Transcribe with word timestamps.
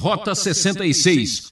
Rota 0.00 0.34
66. 0.34 1.48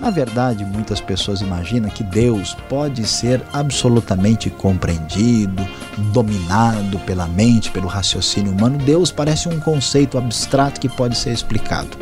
Na 0.00 0.10
verdade, 0.10 0.64
muitas 0.64 1.00
pessoas 1.00 1.40
imaginam 1.40 1.88
que 1.88 2.02
Deus 2.02 2.56
pode 2.68 3.06
ser 3.06 3.40
absolutamente 3.52 4.50
compreendido, 4.50 5.64
dominado 6.12 6.98
pela 7.06 7.28
mente, 7.28 7.70
pelo 7.70 7.86
raciocínio 7.86 8.50
humano. 8.50 8.78
Deus 8.78 9.12
parece 9.12 9.48
um 9.48 9.60
conceito 9.60 10.18
abstrato 10.18 10.80
que 10.80 10.88
pode 10.88 11.16
ser 11.16 11.30
explicado. 11.30 11.96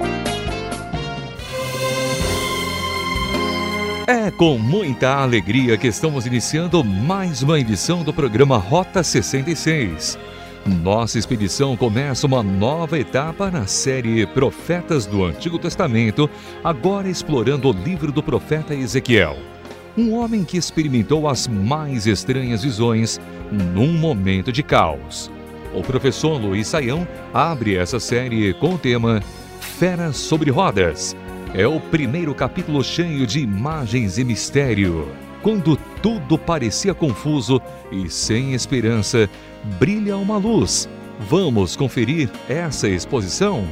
É 4.07 4.31
com 4.31 4.57
muita 4.57 5.17
alegria 5.17 5.77
que 5.77 5.89
estamos 5.89 6.25
iniciando 6.25 6.83
mais 6.83 7.43
uma 7.43 7.61
edição 7.61 8.03
do 8.03 8.15
programa 8.15 8.57
Rota 8.57 9.03
66. 9.03 10.19
Nossa 10.65 11.19
expedição 11.19 11.77
começa 11.77 12.27
uma 12.27 12.41
nova 12.41 12.97
etapa 12.97 13.51
na 13.51 13.67
série 13.67 14.25
Profetas 14.27 15.07
do 15.07 15.25
Antigo 15.25 15.59
Testamento, 15.59 16.31
agora 16.63 17.09
explorando 17.09 17.69
o 17.69 17.73
livro 17.73 18.13
do 18.13 18.23
profeta 18.23 18.73
Ezequiel. 18.73 19.37
Um 19.97 20.15
homem 20.15 20.45
que 20.45 20.57
experimentou 20.57 21.29
as 21.29 21.49
mais 21.49 22.07
estranhas 22.07 22.63
visões 22.63 23.21
num 23.51 23.93
momento 23.93 24.53
de 24.53 24.63
caos. 24.63 25.31
O 25.75 25.83
professor 25.83 26.41
Luiz 26.41 26.69
Saião 26.69 27.07
abre 27.35 27.75
essa 27.75 27.99
série 27.99 28.55
com 28.55 28.75
o 28.75 28.79
tema 28.79 29.21
Feras 29.61 30.17
sobre 30.17 30.51
Rodas. 30.51 31.17
É 31.55 31.67
o 31.67 31.81
primeiro 31.81 32.35
capítulo 32.35 32.85
cheio 32.85 33.27
de 33.27 33.41
imagens 33.41 34.17
e 34.17 34.25
mistério. 34.25 35.09
Quando 35.43 35.77
tudo 36.01 36.39
parecia 36.39 36.95
confuso 36.95 37.61
e 37.91 38.09
sem 38.09 38.55
esperança, 38.55 39.29
brilha 39.77 40.17
uma 40.17 40.37
luz. 40.37 40.89
Vamos 41.29 41.75
conferir 41.75 42.31
essa 42.49 42.89
exposição? 42.89 43.65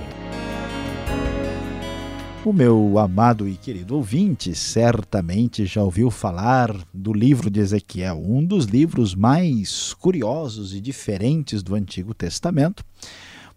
O 2.45 2.53
meu 2.53 2.99
amado 2.99 3.47
e 3.47 3.55
querido 3.55 3.95
ouvinte 3.95 4.53
certamente 4.53 5.65
já 5.65 5.85
ouviu 5.85 6.11
falar 6.11 6.75
do 6.93 7.13
livro 7.13 7.49
de 7.49 7.61
Ezequiel, 7.61 8.21
um 8.21 8.45
dos 8.45 8.65
livros 8.65 9.15
mais 9.15 9.95
curiosos 9.95 10.75
e 10.75 10.81
diferentes 10.81 11.63
do 11.63 11.77
Antigo 11.77 12.13
Testamento, 12.15 12.85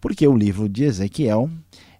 porque 0.00 0.24
o 0.28 0.36
livro 0.36 0.68
de 0.68 0.84
Ezequiel 0.84 1.50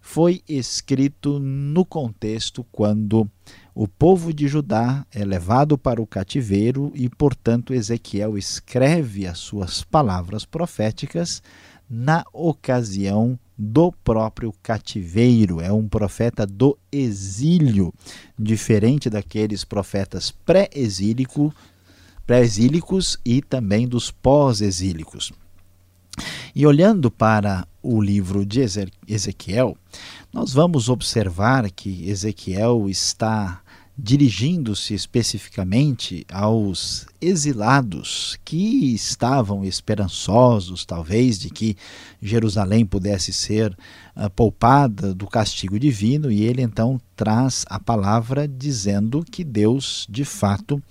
foi 0.00 0.42
escrito 0.46 1.40
no 1.40 1.84
contexto 1.84 2.64
quando 2.70 3.28
o 3.74 3.88
povo 3.88 4.32
de 4.32 4.46
Judá 4.46 5.04
é 5.12 5.24
levado 5.24 5.76
para 5.76 6.00
o 6.00 6.06
cativeiro 6.06 6.92
e, 6.94 7.08
portanto, 7.08 7.74
Ezequiel 7.74 8.38
escreve 8.38 9.26
as 9.26 9.38
suas 9.38 9.82
palavras 9.82 10.44
proféticas 10.44 11.42
na 11.90 12.24
ocasião 12.32 13.38
do 13.58 13.90
próprio 13.90 14.54
cativeiro. 14.62 15.60
É 15.60 15.72
um 15.72 15.88
profeta 15.88 16.46
do 16.46 16.78
exílio, 16.92 17.92
diferente 18.38 19.10
daqueles 19.10 19.64
profetas 19.64 20.30
pré-exílicos 20.30 21.52
pré 22.26 22.42
e 23.24 23.42
também 23.42 23.86
dos 23.86 24.10
pós-exílicos. 24.10 25.32
E 26.54 26.64
olhando 26.66 27.10
para 27.10 27.66
o 27.82 28.00
livro 28.00 28.46
de 28.46 28.60
Ezequiel, 29.06 29.76
nós 30.32 30.52
vamos 30.52 30.88
observar 30.88 31.70
que 31.70 32.08
Ezequiel 32.08 32.88
está 32.88 33.60
dirigindo-se 33.96 34.92
especificamente 34.92 36.26
aos 36.30 37.06
exilados 37.20 38.36
que 38.44 38.92
estavam 38.92 39.64
esperançosos, 39.64 40.84
talvez, 40.84 41.38
de 41.38 41.48
que 41.48 41.76
Jerusalém 42.20 42.84
pudesse 42.84 43.32
ser 43.32 43.76
uh, 44.16 44.28
poupada 44.30 45.14
do 45.14 45.26
castigo 45.28 45.78
divino, 45.78 46.30
e 46.30 46.42
ele 46.42 46.60
então 46.60 47.00
traz 47.14 47.64
a 47.68 47.78
palavra 47.78 48.48
dizendo 48.48 49.24
que 49.24 49.44
Deus, 49.44 50.06
de 50.10 50.24
fato, 50.24 50.82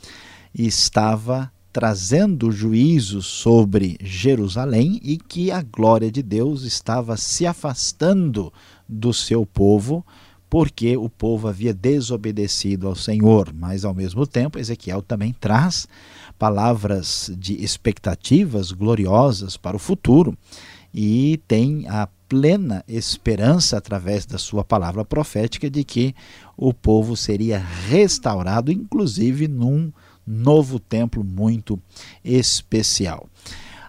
estava 0.53 1.51
trazendo 1.73 2.51
juízo 2.51 3.21
sobre 3.21 3.97
Jerusalém 3.99 5.01
e 5.03 5.17
que 5.17 5.51
a 5.51 5.61
glória 5.61 6.11
de 6.11 6.21
Deus 6.21 6.61
estava 6.63 7.17
se 7.17 7.47
afastando 7.47 8.53
do 8.87 9.11
seu 9.11 9.43
povo 9.43 10.05
porque 10.53 10.95
o 10.95 11.09
povo 11.09 11.47
havia 11.47 11.73
desobedecido 11.73 12.87
ao 12.87 12.95
Senhor. 12.95 13.51
Mas, 13.51 13.83
ao 13.83 13.91
mesmo 13.91 14.27
tempo, 14.27 14.59
Ezequiel 14.59 15.01
também 15.01 15.33
traz 15.33 15.87
palavras 16.37 17.31
de 17.39 17.55
expectativas 17.55 18.71
gloriosas 18.71 19.57
para 19.57 19.75
o 19.75 19.79
futuro 19.79 20.37
e 20.93 21.41
tem 21.47 21.87
a 21.89 22.07
plena 22.29 22.85
esperança, 22.87 23.77
através 23.77 24.27
da 24.27 24.37
sua 24.37 24.63
palavra 24.63 25.03
profética, 25.03 25.67
de 25.71 25.83
que 25.83 26.13
o 26.55 26.71
povo 26.71 27.17
seria 27.17 27.57
restaurado, 27.89 28.71
inclusive 28.71 29.47
num 29.47 29.91
novo 30.23 30.77
templo 30.77 31.23
muito 31.23 31.79
especial. 32.23 33.27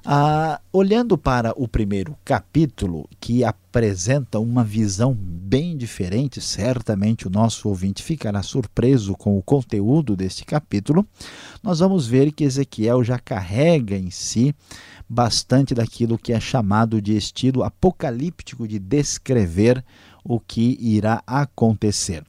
Ah, 0.06 0.60
olhando 0.70 1.16
para 1.16 1.54
o 1.56 1.66
primeiro 1.66 2.14
capítulo, 2.22 3.08
que 3.18 3.42
apresenta 3.42 4.38
uma 4.38 4.62
visão 4.62 5.14
bem 5.14 5.78
diferente, 5.78 6.42
certamente 6.42 7.26
o 7.26 7.30
nosso 7.30 7.70
ouvinte 7.70 8.02
ficará 8.02 8.42
surpreso 8.42 9.14
com 9.14 9.38
o 9.38 9.42
conteúdo 9.42 10.14
deste 10.14 10.44
capítulo, 10.44 11.06
nós 11.62 11.78
vamos 11.78 12.06
ver 12.06 12.32
que 12.32 12.44
Ezequiel 12.44 13.02
já 13.02 13.18
carrega 13.18 13.96
em 13.96 14.10
si 14.10 14.54
bastante 15.08 15.74
daquilo 15.74 16.18
que 16.18 16.34
é 16.34 16.40
chamado 16.40 17.00
de 17.00 17.16
estilo 17.16 17.62
apocalíptico 17.62 18.68
de 18.68 18.78
descrever 18.78 19.82
o 20.22 20.38
que 20.38 20.76
irá 20.82 21.22
acontecer. 21.26 22.22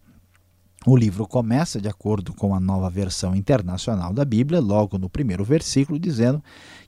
O 0.88 0.96
livro 0.96 1.26
começa, 1.28 1.82
de 1.82 1.88
acordo 1.88 2.32
com 2.32 2.54
a 2.54 2.60
nova 2.60 2.92
versão 2.92 3.36
internacional 3.36 4.14
da 4.14 4.24
Bíblia, 4.24 4.60
logo 4.60 5.00
no 5.00 5.10
primeiro 5.10 5.44
versículo, 5.44 5.98
dizendo 5.98 6.44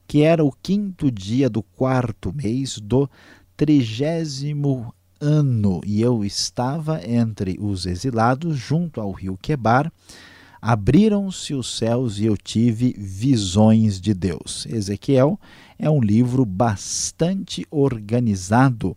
que 0.08 0.22
era 0.22 0.46
o 0.46 0.52
quinto 0.52 1.10
dia 1.10 1.50
do 1.50 1.64
quarto 1.64 2.32
mês 2.32 2.78
do 2.78 3.10
trigésimo 3.56 4.94
ano, 5.20 5.82
e 5.84 6.00
eu 6.00 6.24
estava 6.24 7.04
entre 7.04 7.58
os 7.60 7.88
exilados 7.88 8.56
junto 8.56 9.02
ao 9.02 9.12
rio 9.12 9.36
Quebar. 9.42 9.92
Abriram-se 10.62 11.56
os 11.56 11.76
céus 11.76 12.20
e 12.20 12.26
eu 12.26 12.38
tive 12.38 12.94
visões 12.96 14.00
de 14.00 14.14
Deus. 14.14 14.68
Ezequiel 14.68 15.40
é 15.80 15.90
um 15.90 16.02
livro 16.02 16.46
bastante 16.46 17.66
organizado 17.72 18.96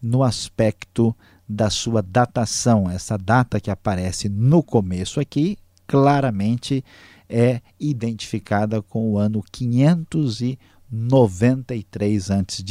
no 0.00 0.22
aspecto 0.22 1.14
da 1.48 1.70
sua 1.70 2.02
datação. 2.02 2.90
Essa 2.90 3.16
data 3.16 3.60
que 3.60 3.70
aparece 3.70 4.28
no 4.28 4.60
começo 4.62 5.20
aqui, 5.20 5.56
claramente 5.86 6.84
é 7.28 7.60
identificada 7.78 8.82
com 8.82 9.12
o 9.12 9.18
ano 9.18 9.44
593 9.50 12.30
a.C. 12.30 12.64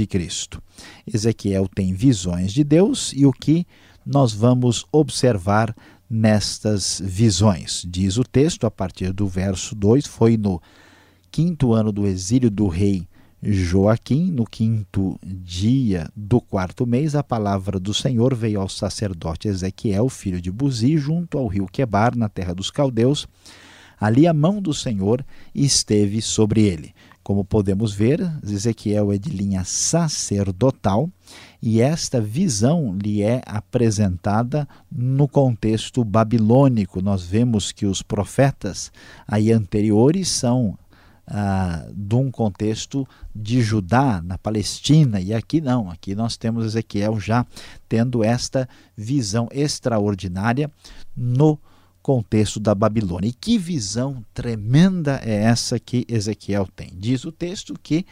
Ezequiel 1.05 1.67
tem 1.67 1.93
visões 1.93 2.53
de 2.53 2.63
Deus 2.63 3.13
e 3.13 3.25
o 3.25 3.31
que 3.31 3.67
nós 4.05 4.33
vamos 4.33 4.85
observar 4.91 5.75
nestas 6.09 7.01
visões. 7.03 7.83
Diz 7.87 8.17
o 8.17 8.23
texto, 8.23 8.65
a 8.65 8.71
partir 8.71 9.11
do 9.11 9.27
verso 9.27 9.75
2, 9.75 10.07
foi 10.07 10.37
no 10.37 10.61
quinto 11.29 11.73
ano 11.73 11.91
do 11.91 12.07
exílio 12.07 12.49
do 12.49 12.67
rei 12.67 13.05
Joaquim, 13.49 14.29
no 14.29 14.45
quinto 14.45 15.17
dia 15.23 16.09
do 16.13 16.41
quarto 16.41 16.85
mês, 16.85 17.15
a 17.15 17.23
palavra 17.23 17.79
do 17.79 17.93
Senhor 17.93 18.35
veio 18.35 18.59
ao 18.59 18.67
sacerdote 18.67 19.47
Ezequiel, 19.47 20.09
filho 20.09 20.41
de 20.41 20.51
Buzi, 20.51 20.97
junto 20.97 21.37
ao 21.37 21.47
rio 21.47 21.65
Quebar, 21.65 22.13
na 22.13 22.27
terra 22.27 22.53
dos 22.53 22.69
caldeus, 22.69 23.25
Ali 23.99 24.27
a 24.27 24.33
mão 24.33 24.61
do 24.61 24.73
Senhor 24.73 25.25
esteve 25.55 26.21
sobre 26.21 26.61
ele. 26.61 26.93
Como 27.23 27.43
podemos 27.43 27.93
ver, 27.93 28.21
Ezequiel 28.43 29.11
é 29.11 29.17
de 29.17 29.29
linha 29.29 29.63
sacerdotal 29.65 31.09
e 31.61 31.81
esta 31.81 32.21
visão 32.21 32.95
lhe 32.95 33.21
é 33.21 33.41
apresentada 33.45 34.67
no 34.89 35.27
contexto 35.27 36.03
babilônico. 36.05 37.01
Nós 37.01 37.23
vemos 37.23 37.71
que 37.71 37.85
os 37.85 38.01
profetas 38.01 38.91
aí 39.27 39.51
anteriores 39.51 40.29
são 40.29 40.77
ah, 41.27 41.85
de 41.93 42.15
um 42.15 42.31
contexto 42.31 43.07
de 43.35 43.61
Judá, 43.61 44.21
na 44.23 44.37
Palestina, 44.37 45.19
e 45.19 45.33
aqui 45.33 45.59
não, 45.59 45.89
aqui 45.89 46.15
nós 46.15 46.37
temos 46.37 46.65
Ezequiel 46.65 47.19
já 47.19 47.45
tendo 47.89 48.23
esta 48.23 48.67
visão 48.95 49.49
extraordinária 49.51 50.71
no 51.15 51.59
contexto 52.01 52.61
da 52.61 52.73
Babilônia. 52.73 53.27
E 53.27 53.33
que 53.33 53.57
visão 53.57 54.23
tremenda 54.33 55.19
é 55.21 55.43
essa 55.43 55.77
que 55.77 56.05
Ezequiel 56.07 56.65
tem? 56.73 56.93
Diz 56.93 57.25
o 57.25 57.31
texto 57.33 57.77
que 57.83 58.05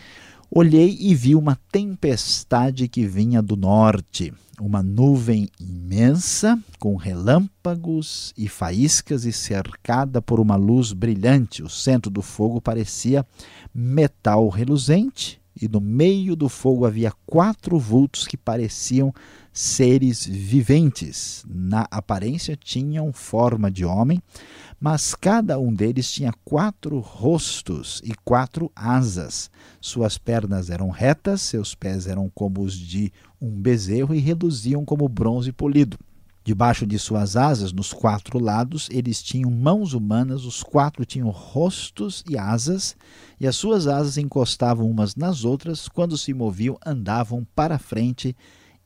olhei 0.50 0.98
e 1.00 1.14
vi 1.14 1.36
uma 1.36 1.58
tempestade 1.72 2.88
que 2.88 3.06
vinha 3.06 3.42
do 3.42 3.56
norte, 3.56 4.34
uma 4.60 4.82
nuvem 4.82 5.50
imensa 5.60 6.58
com 6.80 6.96
relâmpagos 6.96 8.34
e 8.38 8.48
faíscas 8.48 9.26
e 9.26 9.34
cercada 9.34 10.22
por 10.22 10.40
uma 10.40 10.56
luz 10.56 10.94
brilhante. 10.94 11.62
O 11.62 11.70
centro 11.70 12.10
do 12.10 12.22
fogo 12.22 12.62
parecia 12.62 13.26
metal 13.74 14.48
reluzente 14.50 15.40
e 15.60 15.68
no 15.68 15.80
meio 15.80 16.36
do 16.36 16.50
fogo 16.50 16.86
havia 16.86 17.14
quatro 17.26 17.80
vultos 17.80 18.28
que 18.28 18.36
pareciam 18.36 19.14
seres 19.54 20.26
viventes. 20.26 21.46
Na 21.48 21.88
aparência 21.90 22.58
tinham 22.58 23.14
forma 23.14 23.72
de 23.72 23.86
homem, 23.86 24.22
mas 24.86 25.16
cada 25.16 25.58
um 25.58 25.74
deles 25.74 26.12
tinha 26.12 26.32
quatro 26.44 27.00
rostos 27.00 28.00
e 28.04 28.14
quatro 28.24 28.72
asas. 28.76 29.50
Suas 29.82 30.16
pernas 30.20 30.70
eram 30.70 30.92
retas, 30.92 31.42
seus 31.42 31.74
pés 31.74 32.06
eram 32.06 32.30
como 32.30 32.62
os 32.62 32.78
de 32.78 33.12
um 33.42 33.50
bezerro 33.60 34.14
e 34.14 34.20
reluziam 34.20 34.86
como 34.86 35.10
bronze 35.10 35.52
polido. 35.52 35.98
Debaixo 36.44 36.86
de 36.86 37.00
suas 37.00 37.36
asas, 37.36 37.74
nos 37.74 37.92
quatro 37.92 38.38
lados, 38.38 38.88
eles 38.92 39.24
tinham 39.24 39.50
mãos 39.50 39.94
humanas, 39.94 40.46
os 40.46 40.62
quatro 40.62 41.04
tinham 41.04 41.32
rostos 41.32 42.24
e 42.30 42.38
asas, 42.38 42.96
e 43.40 43.48
as 43.48 43.56
suas 43.56 43.88
asas 43.88 44.20
encostavam 44.20 44.88
umas 44.88 45.16
nas 45.16 45.44
outras, 45.44 45.90
quando 45.90 46.16
se 46.16 46.32
moviam, 46.32 46.78
andavam 46.86 47.44
para 47.56 47.80
frente 47.80 48.38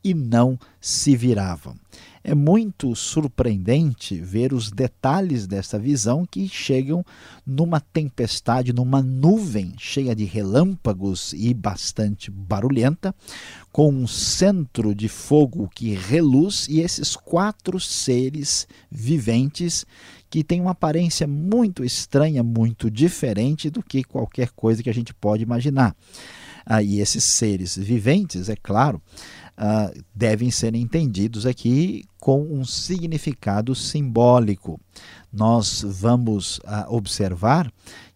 e 0.02 0.14
não 0.14 0.58
se 0.80 1.16
viravam. 1.16 1.74
É 2.22 2.34
muito 2.34 2.94
surpreendente 2.94 4.14
ver 4.20 4.52
os 4.52 4.70
detalhes 4.70 5.46
dessa 5.46 5.78
visão 5.78 6.26
que 6.30 6.46
chegam 6.46 7.04
numa 7.46 7.80
tempestade, 7.80 8.74
numa 8.74 9.00
nuvem 9.00 9.72
cheia 9.78 10.14
de 10.14 10.24
relâmpagos 10.24 11.32
e 11.32 11.54
bastante 11.54 12.30
barulhenta, 12.30 13.14
com 13.72 13.90
um 13.90 14.06
centro 14.06 14.94
de 14.94 15.08
fogo 15.08 15.70
que 15.74 15.94
reluz 15.94 16.68
e 16.68 16.80
esses 16.80 17.16
quatro 17.16 17.80
seres 17.80 18.68
viventes 18.90 19.86
que 20.28 20.44
têm 20.44 20.60
uma 20.60 20.72
aparência 20.72 21.26
muito 21.26 21.82
estranha, 21.82 22.42
muito 22.42 22.90
diferente 22.90 23.70
do 23.70 23.82
que 23.82 24.04
qualquer 24.04 24.50
coisa 24.50 24.82
que 24.82 24.90
a 24.90 24.94
gente 24.94 25.14
pode 25.14 25.42
imaginar. 25.42 25.96
Ah, 26.64 26.82
e 26.82 27.00
esses 27.00 27.24
seres 27.24 27.76
viventes, 27.76 28.48
é 28.48 28.54
claro, 28.54 29.02
ah, 29.62 29.92
devem 30.14 30.50
ser 30.50 30.74
entendidos 30.74 31.44
aqui 31.44 32.02
com 32.18 32.40
um 32.42 32.64
significado 32.64 33.74
simbólico. 33.74 34.80
Nós 35.30 35.84
vamos 35.86 36.58
ah, 36.64 36.86
observar 36.88 37.70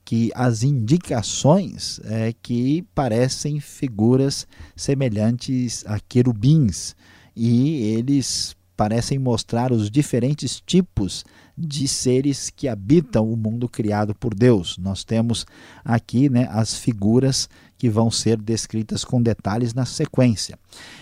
que 0.07 0.31
as 0.35 0.63
indicações 0.63 2.01
é 2.05 2.33
que 2.33 2.81
parecem 2.95 3.61
figuras 3.61 4.47
semelhantes 4.75 5.85
a 5.87 6.01
querubins 6.01 6.97
e 7.37 7.93
eles 7.93 8.57
parecem 8.77 9.19
mostrar 9.19 9.73
os 9.73 9.91
diferentes 9.91 10.61
tipos 10.65 11.25
de 11.57 11.87
seres 11.87 12.51
que 12.51 12.67
habitam 12.67 13.31
o 13.31 13.37
mundo 13.37 13.69
criado 13.69 14.15
por 14.15 14.35
Deus. 14.35 14.77
Nós 14.79 15.05
temos 15.05 15.47
aqui 15.85 16.29
né, 16.29 16.49
as 16.51 16.77
figuras 16.77 17.49
que 17.79 17.89
vão 17.89 18.11
ser 18.11 18.37
descritas 18.41 19.05
com 19.05 19.23
detalhes 19.23 19.75
na 19.75 19.85
sequência. 19.85 20.59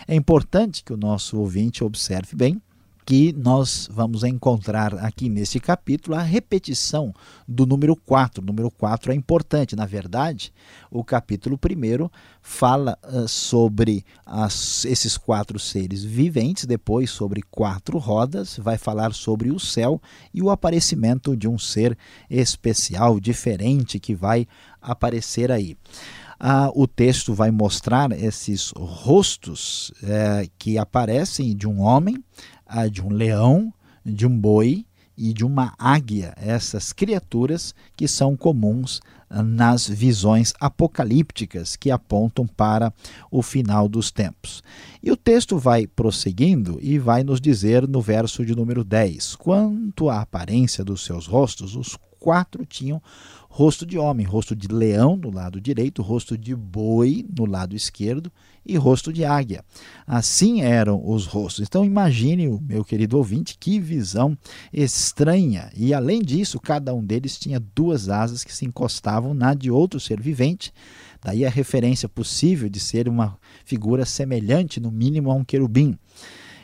É 0.06 0.14
importante 0.14 0.84
que 0.84 0.92
o 0.92 0.96
nosso 0.96 1.38
ouvinte 1.38 1.82
observe 1.82 2.36
bem 2.36 2.60
que 3.04 3.32
nós 3.32 3.88
vamos 3.90 4.22
encontrar 4.22 4.94
aqui 4.94 5.28
nesse 5.28 5.58
capítulo 5.58 6.16
a 6.16 6.22
repetição 6.22 7.12
do 7.46 7.66
número 7.66 7.96
4. 7.96 8.42
O 8.42 8.46
número 8.46 8.70
4 8.70 9.12
é 9.12 9.14
importante. 9.14 9.74
Na 9.74 9.86
verdade, 9.86 10.52
o 10.90 11.02
capítulo 11.02 11.58
1 11.58 12.08
fala 12.40 12.98
uh, 13.04 13.26
sobre 13.26 14.04
as, 14.24 14.84
esses 14.84 15.16
quatro 15.16 15.58
seres 15.58 16.04
viventes, 16.04 16.64
depois 16.64 17.10
sobre 17.10 17.42
quatro 17.50 17.98
rodas, 17.98 18.56
vai 18.56 18.78
falar 18.78 19.12
sobre 19.12 19.50
o 19.50 19.58
céu 19.58 20.00
e 20.32 20.40
o 20.40 20.50
aparecimento 20.50 21.36
de 21.36 21.48
um 21.48 21.58
ser 21.58 21.96
especial, 22.30 23.18
diferente, 23.18 23.98
que 23.98 24.14
vai 24.14 24.46
aparecer 24.80 25.50
aí 25.50 25.76
ah, 26.44 26.72
o 26.74 26.88
texto 26.88 27.32
vai 27.32 27.52
mostrar 27.52 28.10
esses 28.10 28.72
rostos 28.76 29.92
é, 30.02 30.48
que 30.58 30.76
aparecem 30.76 31.56
de 31.56 31.68
um 31.68 31.80
homem, 31.80 32.16
ah, 32.72 32.88
de 32.88 33.02
um 33.02 33.10
leão, 33.10 33.72
de 34.04 34.26
um 34.26 34.36
boi 34.36 34.86
e 35.16 35.34
de 35.34 35.44
uma 35.44 35.74
águia, 35.78 36.32
essas 36.38 36.90
criaturas 36.90 37.74
que 37.94 38.08
são 38.08 38.34
comuns 38.34 39.00
ah, 39.28 39.42
nas 39.42 39.86
visões 39.86 40.54
apocalípticas 40.58 41.76
que 41.76 41.90
apontam 41.90 42.46
para 42.46 42.92
o 43.30 43.42
final 43.42 43.88
dos 43.88 44.10
tempos. 44.10 44.64
E 45.02 45.10
o 45.10 45.16
texto 45.16 45.58
vai 45.58 45.86
prosseguindo 45.86 46.78
e 46.80 46.98
vai 46.98 47.22
nos 47.22 47.42
dizer 47.42 47.86
no 47.86 48.00
verso 48.00 48.44
de 48.44 48.56
número 48.56 48.82
10: 48.82 49.36
quanto 49.36 50.08
à 50.08 50.22
aparência 50.22 50.82
dos 50.82 51.04
seus 51.04 51.26
rostos, 51.26 51.76
os 51.76 51.98
quatro 52.18 52.64
tinham 52.64 53.02
rosto 53.54 53.84
de 53.84 53.98
homem, 53.98 54.24
rosto 54.24 54.56
de 54.56 54.66
leão 54.66 55.14
no 55.14 55.30
lado 55.30 55.60
direito, 55.60 56.00
rosto 56.00 56.38
de 56.38 56.56
boi 56.56 57.22
no 57.38 57.44
lado 57.44 57.76
esquerdo 57.76 58.32
e 58.64 58.78
rosto 58.78 59.12
de 59.12 59.26
águia. 59.26 59.62
Assim 60.06 60.62
eram 60.62 61.06
os 61.06 61.26
rostos. 61.26 61.62
Então 61.62 61.84
imagine, 61.84 62.48
meu 62.62 62.82
querido 62.82 63.18
ouvinte, 63.18 63.58
que 63.60 63.78
visão 63.78 64.38
estranha. 64.72 65.70
E 65.76 65.92
além 65.92 66.22
disso, 66.22 66.58
cada 66.58 66.94
um 66.94 67.04
deles 67.04 67.38
tinha 67.38 67.60
duas 67.60 68.08
asas 68.08 68.42
que 68.42 68.54
se 68.54 68.64
encostavam 68.64 69.34
na 69.34 69.52
de 69.52 69.70
outro 69.70 70.00
ser 70.00 70.18
vivente. 70.18 70.72
Daí 71.22 71.44
a 71.44 71.50
referência 71.50 72.08
possível 72.08 72.70
de 72.70 72.80
ser 72.80 73.06
uma 73.06 73.36
figura 73.66 74.06
semelhante, 74.06 74.80
no 74.80 74.90
mínimo, 74.90 75.30
a 75.30 75.34
um 75.34 75.44
querubim. 75.44 75.98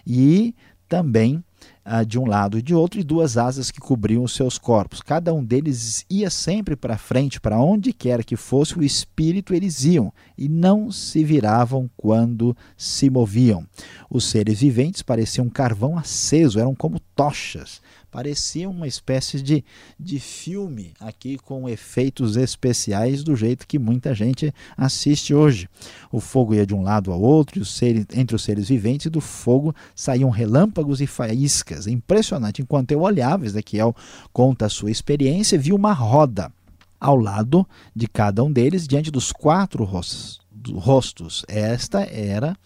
E 0.06 0.54
também 0.88 1.44
ah, 1.90 2.04
de 2.04 2.18
um 2.18 2.26
lado 2.26 2.58
e 2.58 2.62
de 2.62 2.74
outro, 2.74 3.00
e 3.00 3.02
duas 3.02 3.38
asas 3.38 3.70
que 3.70 3.80
cobriam 3.80 4.22
os 4.22 4.34
seus 4.34 4.58
corpos. 4.58 5.00
Cada 5.00 5.32
um 5.32 5.42
deles 5.42 6.04
ia 6.10 6.28
sempre 6.28 6.76
para 6.76 6.98
frente, 6.98 7.40
para 7.40 7.58
onde 7.58 7.94
quer 7.94 8.22
que 8.22 8.36
fosse 8.36 8.78
o 8.78 8.82
espírito, 8.82 9.54
eles 9.54 9.84
iam, 9.84 10.12
e 10.36 10.48
não 10.48 10.92
se 10.92 11.24
viravam 11.24 11.90
quando 11.96 12.54
se 12.76 13.08
moviam. 13.08 13.66
Os 14.10 14.24
seres 14.24 14.60
viventes 14.60 15.00
pareciam 15.00 15.48
carvão 15.48 15.96
aceso, 15.96 16.60
eram 16.60 16.74
como 16.74 17.00
tochas 17.16 17.80
parecia 18.10 18.68
uma 18.68 18.86
espécie 18.86 19.40
de, 19.42 19.64
de 19.98 20.18
filme 20.18 20.92
aqui 21.00 21.38
com 21.38 21.68
efeitos 21.68 22.36
especiais 22.36 23.22
do 23.22 23.36
jeito 23.36 23.66
que 23.66 23.78
muita 23.78 24.14
gente 24.14 24.52
assiste 24.76 25.34
hoje. 25.34 25.68
O 26.10 26.20
fogo 26.20 26.54
ia 26.54 26.66
de 26.66 26.74
um 26.74 26.82
lado 26.82 27.12
ao 27.12 27.20
outro, 27.20 27.58
e 27.58 27.62
os 27.62 27.74
seres, 27.74 28.06
entre 28.14 28.34
os 28.34 28.42
seres 28.42 28.68
viventes, 28.68 29.10
do 29.10 29.20
fogo 29.20 29.74
saíam 29.94 30.30
relâmpagos 30.30 31.00
e 31.00 31.06
faíscas. 31.06 31.86
Impressionante. 31.86 32.62
Enquanto 32.62 32.92
eu 32.92 33.00
olhava, 33.00 33.46
Ezequiel 33.46 33.94
conta 34.32 34.66
a 34.66 34.70
sua 34.70 34.90
experiência, 34.90 35.58
viu 35.58 35.76
uma 35.76 35.92
roda 35.92 36.52
ao 37.00 37.16
lado 37.16 37.66
de 37.94 38.08
cada 38.08 38.42
um 38.42 38.50
deles, 38.50 38.86
diante 38.86 39.10
dos 39.10 39.30
quatro 39.32 39.84
rostos. 39.84 41.44
Esta 41.48 42.02
era 42.02 42.56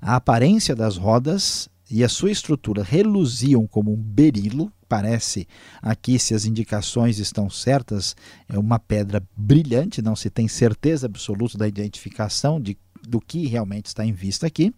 a 0.00 0.16
aparência 0.16 0.74
das 0.74 0.96
rodas 0.96 1.68
e 1.90 2.02
a 2.02 2.08
sua 2.08 2.30
estrutura 2.30 2.82
reluziam 2.82 3.66
como 3.66 3.92
um 3.92 3.96
berilo. 3.96 4.72
Parece 4.88 5.48
aqui, 5.82 6.18
se 6.18 6.34
as 6.34 6.44
indicações 6.44 7.18
estão 7.18 7.50
certas, 7.50 8.14
é 8.48 8.58
uma 8.58 8.78
pedra 8.78 9.22
brilhante, 9.36 10.00
não 10.00 10.14
se 10.14 10.30
tem 10.30 10.46
certeza 10.46 11.06
absoluta 11.06 11.58
da 11.58 11.66
identificação 11.66 12.60
de, 12.60 12.78
do 13.06 13.20
que 13.20 13.46
realmente 13.46 13.86
está 13.86 14.04
em 14.04 14.12
vista 14.12 14.46
aqui. 14.46 14.72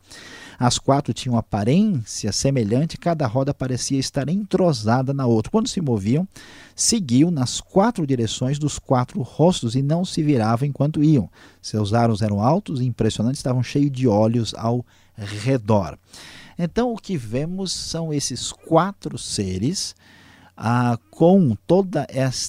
As 0.58 0.78
quatro 0.78 1.12
tinham 1.12 1.36
aparência 1.36 2.32
semelhante, 2.32 2.96
cada 2.96 3.26
roda 3.26 3.52
parecia 3.52 3.98
estar 3.98 4.28
entrosada 4.28 5.12
na 5.12 5.26
outra. 5.26 5.52
Quando 5.52 5.68
se 5.68 5.80
moviam, 5.80 6.26
seguiam 6.74 7.30
nas 7.30 7.60
quatro 7.60 8.06
direções 8.06 8.58
dos 8.58 8.78
quatro 8.78 9.20
rostos 9.20 9.76
e 9.76 9.82
não 9.82 10.04
se 10.04 10.22
viravam 10.22 10.66
enquanto 10.66 11.04
iam. 11.04 11.30
Seus 11.60 11.92
aros 11.92 12.22
eram 12.22 12.40
altos 12.40 12.80
e 12.80 12.84
impressionantes, 12.84 13.40
estavam 13.40 13.62
cheios 13.62 13.92
de 13.92 14.08
olhos 14.08 14.54
ao 14.54 14.84
redor. 15.16 15.98
Então, 16.58 16.92
o 16.92 16.96
que 16.96 17.16
vemos 17.16 17.72
são 17.72 18.12
esses 18.12 18.50
quatro 18.50 19.16
seres 19.16 19.94
ah, 20.60 20.98
com 21.08 21.54
todo 21.68 21.98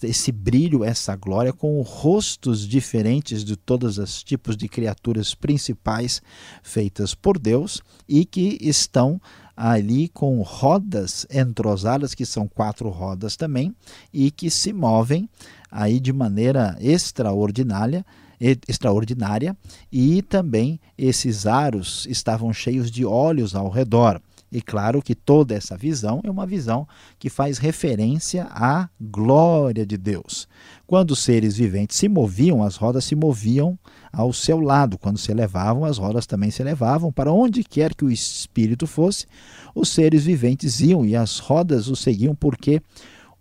esse 0.01 0.31
brilho, 0.31 0.83
essa 0.83 1.15
glória, 1.15 1.53
com 1.53 1.79
rostos 1.81 2.67
diferentes 2.67 3.43
de 3.45 3.55
todos 3.55 3.99
os 3.99 4.23
tipos 4.23 4.57
de 4.57 4.67
criaturas 4.67 5.35
principais 5.35 6.19
feitas 6.63 7.13
por 7.13 7.37
Deus 7.37 7.83
e 8.07 8.25
que 8.25 8.57
estão 8.61 9.21
ali 9.55 10.07
com 10.07 10.41
rodas 10.41 11.27
entrosadas, 11.29 12.15
que 12.15 12.25
são 12.25 12.47
quatro 12.47 12.89
rodas 12.89 13.35
também, 13.35 13.75
e 14.11 14.31
que 14.31 14.49
se 14.49 14.73
movem 14.73 15.29
aí 15.69 15.99
de 15.99 16.11
maneira 16.11 16.75
extraordinária 16.79 18.03
extraordinária 18.39 19.55
e 19.91 20.21
também 20.21 20.79
esses 20.97 21.45
aros 21.45 22.05
estavam 22.09 22.53
cheios 22.53 22.89
de 22.89 23.05
olhos 23.05 23.55
ao 23.55 23.69
redor. 23.69 24.21
E 24.51 24.61
claro 24.61 25.01
que 25.01 25.13
toda 25.13 25.53
essa 25.53 25.77
visão 25.77 26.21
é 26.23 26.31
uma 26.31 26.45
visão 26.45 26.87
que 27.19 27.29
faz 27.29 27.59
referência 27.59 28.47
à 28.49 28.89
glória 28.99 29.85
de 29.85 29.95
Deus. 29.95 30.47
Quando 30.87 31.11
os 31.11 31.19
seres 31.19 31.55
viventes 31.55 31.97
se 31.97 32.07
moviam, 32.07 32.63
as 32.63 32.75
rodas 32.75 33.05
se 33.05 33.15
moviam 33.15 33.77
ao 34.11 34.33
seu 34.33 34.59
lado. 34.59 34.97
Quando 34.97 35.19
se 35.19 35.31
elevavam, 35.31 35.85
as 35.85 35.99
rodas 35.99 36.25
também 36.25 36.49
se 36.49 36.63
elevavam. 36.63 37.11
Para 37.11 37.31
onde 37.31 37.63
quer 37.63 37.93
que 37.93 38.03
o 38.03 38.09
espírito 38.09 38.87
fosse, 38.87 39.27
os 39.75 39.89
seres 39.89 40.23
viventes 40.25 40.79
iam 40.81 41.05
e 41.05 41.15
as 41.15 41.37
rodas 41.37 41.87
o 41.87 41.95
seguiam, 41.95 42.33
porque 42.33 42.81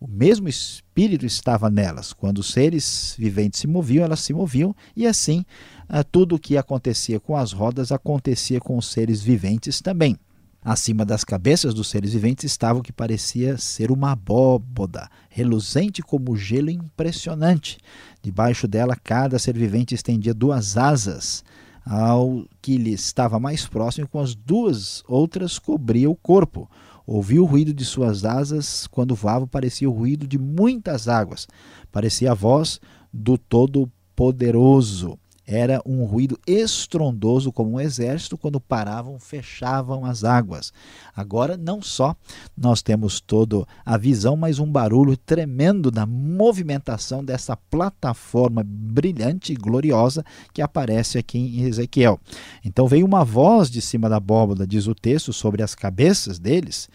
o 0.00 0.06
mesmo 0.06 0.48
Espírito 0.48 1.26
estava 1.26 1.68
nelas. 1.68 2.12
Quando 2.12 2.38
os 2.38 2.50
seres 2.50 3.14
viventes 3.18 3.60
se 3.60 3.66
moviam, 3.66 4.04
elas 4.04 4.20
se 4.20 4.32
moviam, 4.32 4.74
e 4.94 5.06
assim 5.06 5.44
ah, 5.88 6.04
tudo 6.04 6.36
o 6.36 6.38
que 6.38 6.56
acontecia 6.56 7.18
com 7.18 7.36
as 7.36 7.52
rodas 7.52 7.90
acontecia 7.90 8.60
com 8.60 8.76
os 8.76 8.86
seres 8.90 9.20
viventes 9.22 9.80
também. 9.80 10.16
Acima 10.62 11.04
das 11.04 11.24
cabeças 11.24 11.72
dos 11.72 11.88
seres 11.88 12.12
viventes 12.12 12.44
estava 12.44 12.78
o 12.78 12.82
que 12.82 12.92
parecia 12.92 13.56
ser 13.56 13.90
uma 13.90 14.12
abóboda, 14.12 15.08
reluzente 15.30 16.02
como 16.02 16.36
gelo 16.36 16.68
impressionante. 16.68 17.78
Debaixo 18.22 18.66
dela, 18.66 18.96
cada 18.96 19.38
ser 19.38 19.56
vivente 19.56 19.94
estendia 19.94 20.34
duas 20.34 20.76
asas, 20.76 21.44
ao 21.86 22.44
que 22.60 22.76
lhe 22.76 22.92
estava 22.92 23.40
mais 23.40 23.66
próximo, 23.66 24.08
com 24.08 24.20
as 24.20 24.34
duas 24.34 25.02
outras 25.08 25.58
cobria 25.58 26.10
o 26.10 26.16
corpo. 26.16 26.68
Ouvi 27.10 27.40
o 27.40 27.46
ruído 27.46 27.72
de 27.72 27.86
suas 27.86 28.26
asas, 28.26 28.86
quando 28.86 29.14
voava 29.14 29.46
parecia 29.46 29.88
o 29.88 29.92
ruído 29.94 30.26
de 30.26 30.38
muitas 30.38 31.08
águas, 31.08 31.48
parecia 31.90 32.32
a 32.32 32.34
voz 32.34 32.78
do 33.10 33.38
Todo-Poderoso. 33.38 35.18
Era 35.50 35.80
um 35.86 36.04
ruído 36.04 36.38
estrondoso 36.46 37.50
como 37.50 37.70
um 37.70 37.80
exército 37.80 38.36
quando 38.36 38.60
paravam, 38.60 39.18
fechavam 39.18 40.04
as 40.04 40.22
águas. 40.22 40.74
Agora, 41.16 41.56
não 41.56 41.80
só 41.80 42.14
nós 42.54 42.82
temos 42.82 43.18
toda 43.18 43.64
a 43.82 43.96
visão, 43.96 44.36
mas 44.36 44.58
um 44.58 44.70
barulho 44.70 45.16
tremendo 45.16 45.90
da 45.90 46.04
movimentação 46.04 47.24
dessa 47.24 47.56
plataforma 47.56 48.62
brilhante 48.62 49.54
e 49.54 49.56
gloriosa 49.56 50.22
que 50.52 50.60
aparece 50.60 51.16
aqui 51.16 51.38
em 51.38 51.62
Ezequiel. 51.62 52.20
Então 52.62 52.86
veio 52.86 53.06
uma 53.06 53.24
voz 53.24 53.70
de 53.70 53.80
cima 53.80 54.06
da 54.06 54.18
abóbada, 54.18 54.66
diz 54.66 54.86
o 54.86 54.94
texto, 54.94 55.32
sobre 55.32 55.62
as 55.62 55.74
cabeças 55.74 56.38
deles 56.38 56.90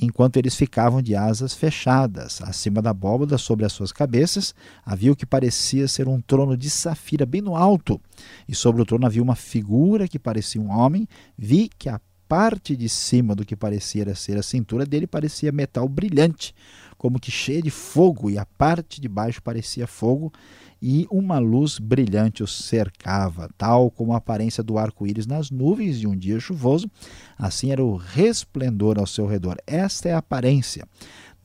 enquanto 0.00 0.36
eles 0.36 0.54
ficavam 0.54 1.00
de 1.00 1.14
asas 1.14 1.54
fechadas. 1.54 2.40
Acima 2.42 2.82
da 2.82 2.90
abóbada, 2.90 3.38
sobre 3.38 3.64
as 3.64 3.72
suas 3.72 3.92
cabeças, 3.92 4.54
havia 4.84 5.12
o 5.12 5.16
que 5.16 5.26
parecia 5.26 5.86
ser 5.88 6.08
um 6.08 6.20
trono 6.20 6.56
de 6.56 6.68
safira 6.68 7.24
bem 7.24 7.40
no 7.40 7.56
alto, 7.56 8.00
e 8.48 8.54
sobre 8.54 8.82
o 8.82 8.84
trono 8.84 9.06
havia 9.06 9.22
uma 9.22 9.36
figura 9.36 10.08
que 10.08 10.18
parecia 10.18 10.60
um 10.60 10.70
homem. 10.70 11.08
Vi 11.36 11.70
que 11.78 11.88
a 11.88 12.00
parte 12.30 12.76
de 12.76 12.88
cima 12.88 13.34
do 13.34 13.44
que 13.44 13.56
parecia 13.56 14.14
ser 14.14 14.38
a 14.38 14.42
cintura 14.44 14.86
dele 14.86 15.04
parecia 15.04 15.50
metal 15.50 15.88
brilhante, 15.88 16.54
como 16.96 17.18
que 17.18 17.28
cheia 17.28 17.60
de 17.60 17.72
fogo, 17.72 18.30
e 18.30 18.38
a 18.38 18.46
parte 18.46 19.00
de 19.00 19.08
baixo 19.08 19.42
parecia 19.42 19.84
fogo, 19.84 20.32
e 20.80 21.08
uma 21.10 21.40
luz 21.40 21.80
brilhante 21.80 22.44
o 22.44 22.46
cercava, 22.46 23.50
tal 23.58 23.90
como 23.90 24.12
a 24.12 24.18
aparência 24.18 24.62
do 24.62 24.78
arco-íris 24.78 25.26
nas 25.26 25.50
nuvens 25.50 25.98
de 25.98 26.06
um 26.06 26.16
dia 26.16 26.38
chuvoso, 26.38 26.88
assim 27.36 27.72
era 27.72 27.84
o 27.84 27.96
resplendor 27.96 29.00
ao 29.00 29.08
seu 29.08 29.26
redor. 29.26 29.56
Esta 29.66 30.10
é 30.10 30.12
a 30.12 30.18
aparência 30.18 30.86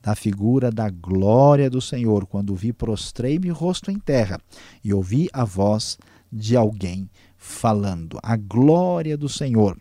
da 0.00 0.14
figura 0.14 0.70
da 0.70 0.88
glória 0.88 1.68
do 1.68 1.80
Senhor. 1.80 2.26
Quando 2.26 2.54
vi, 2.54 2.72
prostrei-me 2.72 3.48
rosto 3.48 3.90
em 3.90 3.98
terra 3.98 4.38
e 4.84 4.94
ouvi 4.94 5.28
a 5.32 5.44
voz 5.44 5.98
de 6.32 6.56
alguém 6.56 7.10
falando. 7.36 8.18
A 8.22 8.36
glória 8.36 9.16
do 9.16 9.28
Senhor, 9.28 9.76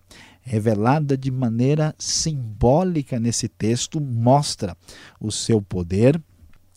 revelada 0.46 1.18
de 1.18 1.32
maneira 1.32 1.96
simbólica 1.98 3.20
nesse 3.20 3.48
texto, 3.50 4.00
mostra 4.00 4.78
o 5.20 5.32
seu 5.32 5.60
poder, 5.60 6.22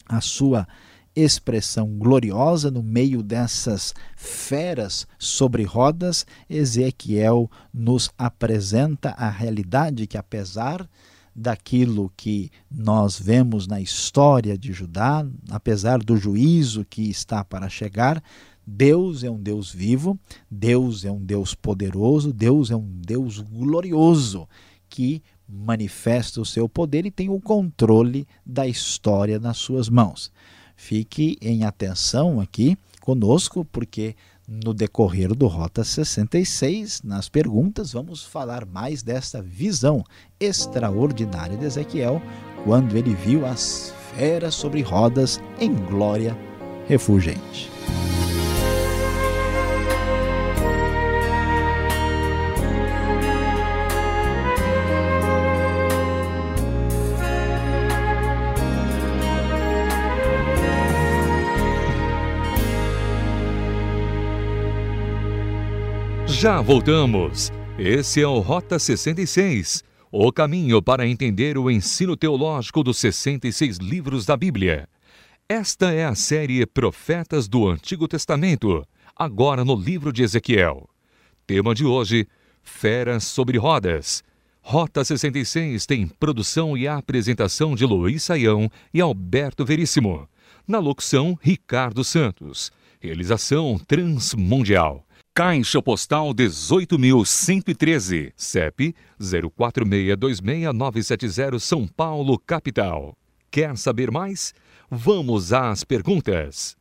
a 0.08 0.22
sua 0.22 0.66
expressão 1.14 1.98
gloriosa 1.98 2.70
no 2.70 2.82
meio 2.82 3.22
dessas 3.22 3.94
feras 4.16 5.06
sobre 5.18 5.64
rodas, 5.64 6.25
Ezequiel 6.48 7.50
nos 7.72 8.10
apresenta 8.16 9.10
a 9.10 9.28
realidade 9.28 10.06
que, 10.06 10.16
apesar 10.16 10.88
daquilo 11.34 12.12
que 12.16 12.50
nós 12.70 13.18
vemos 13.18 13.66
na 13.66 13.80
história 13.80 14.56
de 14.56 14.72
Judá, 14.72 15.26
apesar 15.50 15.98
do 15.98 16.16
juízo 16.16 16.87
que 16.88 17.08
está 17.10 17.44
para 17.44 17.68
chegar, 17.68 18.22
Deus 18.70 19.25
é 19.25 19.30
um 19.30 19.40
Deus 19.42 19.72
vivo, 19.72 20.18
Deus 20.50 21.02
é 21.06 21.10
um 21.10 21.25
Deus 21.25 21.54
poderoso, 21.54 22.34
Deus 22.34 22.70
é 22.70 22.76
um 22.76 22.87
Deus 22.87 23.40
glorioso 23.40 24.46
que 24.90 25.22
manifesta 25.48 26.38
o 26.38 26.44
seu 26.44 26.68
poder 26.68 27.06
e 27.06 27.10
tem 27.10 27.30
o 27.30 27.40
controle 27.40 28.28
da 28.44 28.68
história 28.68 29.38
nas 29.38 29.56
suas 29.56 29.88
mãos. 29.88 30.30
Fique 30.76 31.38
em 31.40 31.64
atenção 31.64 32.40
aqui 32.40 32.76
conosco, 33.00 33.64
porque 33.64 34.14
no 34.46 34.75
decorrer 34.75 35.34
do 35.34 35.46
Rota 35.46 35.82
66, 35.82 37.00
nas 37.02 37.26
perguntas, 37.26 37.92
vamos 37.92 38.22
falar 38.22 38.66
mais 38.66 39.02
desta 39.02 39.40
visão 39.40 40.04
extraordinária 40.38 41.56
de 41.56 41.64
Ezequiel 41.64 42.20
quando 42.64 42.98
ele 42.98 43.14
viu 43.14 43.46
as 43.46 43.94
feras 44.14 44.54
sobre 44.54 44.82
rodas 44.82 45.40
em 45.58 45.75
glória 45.75 46.37
refulgente. 46.87 47.70
Já 66.40 66.61
voltamos. 66.61 67.50
Esse 67.76 68.23
é 68.23 68.26
o 68.28 68.38
Rota 68.38 68.78
66, 68.78 69.83
o 70.09 70.30
caminho 70.30 70.80
para 70.80 71.04
entender 71.04 71.59
o 71.59 71.68
ensino 71.68 72.16
teológico 72.16 72.85
dos 72.85 72.99
66 72.99 73.78
livros 73.78 74.25
da 74.25 74.37
Bíblia. 74.37 74.88
Esta 75.49 75.92
é 75.92 76.04
a 76.04 76.14
série 76.14 76.64
Profetas 76.64 77.49
do 77.49 77.66
Antigo 77.68 78.07
Testamento, 78.07 78.87
agora 79.16 79.64
no 79.64 79.75
livro 79.75 80.12
de 80.12 80.23
Ezequiel. 80.23 80.88
Tema 81.45 81.75
de 81.75 81.85
hoje: 81.85 82.28
Feras 82.62 83.25
sobre 83.25 83.59
Rodas. 83.59 84.23
Rota 84.61 85.04
66 85.04 85.87
tem 85.87 86.07
produção 86.07 86.78
e 86.78 86.87
apresentação 86.87 87.75
de 87.75 87.85
Luiz 87.85 88.23
Saião 88.23 88.71
e 88.95 89.00
Alberto 89.00 89.64
Veríssimo. 89.64 90.28
Na 90.68 90.78
locução, 90.78 91.37
Ricardo 91.42 92.04
Santos. 92.04 92.71
Realização 93.00 93.76
Transmundial. 93.88 95.08
Caixa 95.38 95.78
Postal 95.80 96.35
18.113, 96.35 98.33
CEP 98.37 98.92
04626970 99.21 101.61
São 101.61 101.87
Paulo, 101.87 102.37
capital. 102.40 103.16
Quer 103.49 103.78
saber 103.78 104.11
mais? 104.11 104.52
Vamos 104.90 105.52
às 105.52 105.85
perguntas. 105.85 106.76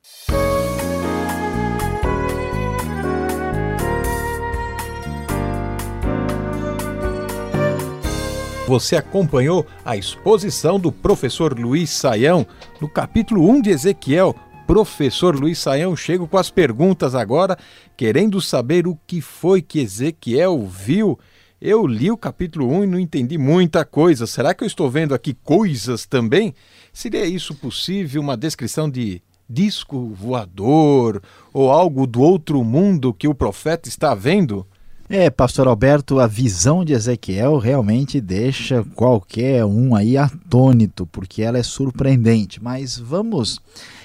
Você 8.67 8.95
acompanhou 8.95 9.67
a 9.85 9.95
exposição 9.95 10.79
do 10.79 10.91
professor 10.91 11.57
Luiz 11.57 11.91
Saião 11.91 12.45
no 12.81 12.89
capítulo 12.89 13.47
1 13.49 13.61
de 13.61 13.69
Ezequiel 13.69 14.35
professor 14.67 15.33
Luiz 15.33 15.57
Saião. 15.59 15.95
Chego 15.95 16.27
com 16.27 16.37
as 16.37 16.51
perguntas 16.51 17.15
agora, 17.15 17.57
querendo 17.95 18.41
saber 18.41 18.85
o 18.85 18.99
que 19.07 19.21
foi 19.21 19.61
que 19.61 19.79
Ezequiel 19.79 20.67
viu. 20.67 21.17
Eu 21.59 21.87
li 21.87 22.11
o 22.11 22.17
capítulo 22.17 22.69
1 22.69 22.83
e 22.83 22.87
não 22.87 22.99
entendi 22.99 23.37
muita 23.37 23.85
coisa. 23.85 24.27
Será 24.27 24.53
que 24.53 24.63
eu 24.63 24.67
estou 24.67 24.91
vendo 24.91 25.15
aqui 25.15 25.33
coisas 25.33 26.05
também? 26.05 26.53
Seria 26.91 27.25
isso 27.25 27.55
possível? 27.55 28.21
Uma 28.21 28.35
descrição 28.35 28.89
de 28.89 29.21
disco 29.49 30.09
voador 30.13 31.23
ou 31.53 31.71
algo 31.71 32.05
do 32.05 32.21
outro 32.21 32.61
mundo 32.63 33.13
que 33.13 33.27
o 33.27 33.33
profeta 33.33 33.87
está 33.87 34.13
vendo? 34.13 34.67
É, 35.09 35.29
pastor 35.29 35.69
Alberto, 35.69 36.19
a 36.19 36.27
visão 36.27 36.83
de 36.83 36.91
Ezequiel 36.91 37.59
realmente 37.59 38.19
deixa 38.19 38.83
qualquer 38.93 39.63
um 39.63 39.95
aí 39.95 40.17
atônito, 40.17 41.07
porque 41.07 41.41
ela 41.41 41.57
é 41.57 41.63
surpreendente. 41.63 42.61
Mas 42.61 42.99
vamos 42.99 43.57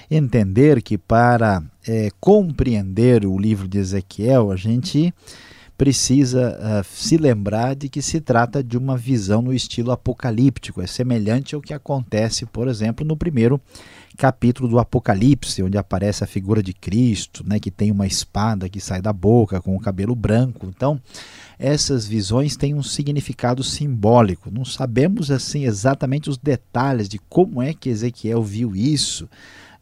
entender 0.09 0.81
que 0.81 0.97
para 0.97 1.61
é, 1.85 2.07
compreender 2.21 3.25
o 3.25 3.37
livro 3.37 3.67
de 3.67 3.79
Ezequiel, 3.79 4.49
a 4.49 4.55
gente 4.55 5.13
precisa 5.77 6.57
uh, 6.57 6.83
se 6.83 7.17
lembrar 7.17 7.75
de 7.75 7.89
que 7.89 8.01
se 8.01 8.21
trata 8.21 8.63
de 8.63 8.77
uma 8.77 8.97
visão 8.97 9.41
no 9.41 9.53
estilo 9.53 9.91
apocalíptico, 9.91 10.81
é 10.81 10.87
semelhante 10.87 11.55
ao 11.55 11.61
que 11.61 11.73
acontece, 11.73 12.45
por 12.45 12.67
exemplo, 12.67 13.05
no 13.05 13.17
primeiro 13.17 13.59
capítulo 14.17 14.69
do 14.69 14.79
Apocalipse, 14.79 15.63
onde 15.63 15.77
aparece 15.77 16.23
a 16.23 16.27
figura 16.27 16.61
de 16.61 16.73
Cristo, 16.73 17.43
né, 17.47 17.59
que 17.59 17.71
tem 17.71 17.91
uma 17.91 18.05
espada 18.05 18.69
que 18.69 18.79
sai 18.79 19.01
da 19.01 19.11
boca 19.11 19.59
com 19.59 19.75
o 19.75 19.79
cabelo 19.79 20.15
branco. 20.15 20.67
Então, 20.67 21.01
essas 21.57 22.05
visões 22.05 22.55
têm 22.55 22.75
um 22.75 22.83
significado 22.83 23.63
simbólico. 23.63 24.51
Não 24.51 24.65
sabemos 24.65 25.31
assim 25.31 25.65
exatamente 25.65 26.29
os 26.29 26.37
detalhes 26.37 27.09
de 27.09 27.17
como 27.17 27.61
é 27.61 27.73
que 27.73 27.89
Ezequiel 27.89 28.43
viu 28.43 28.75
isso, 28.75 29.27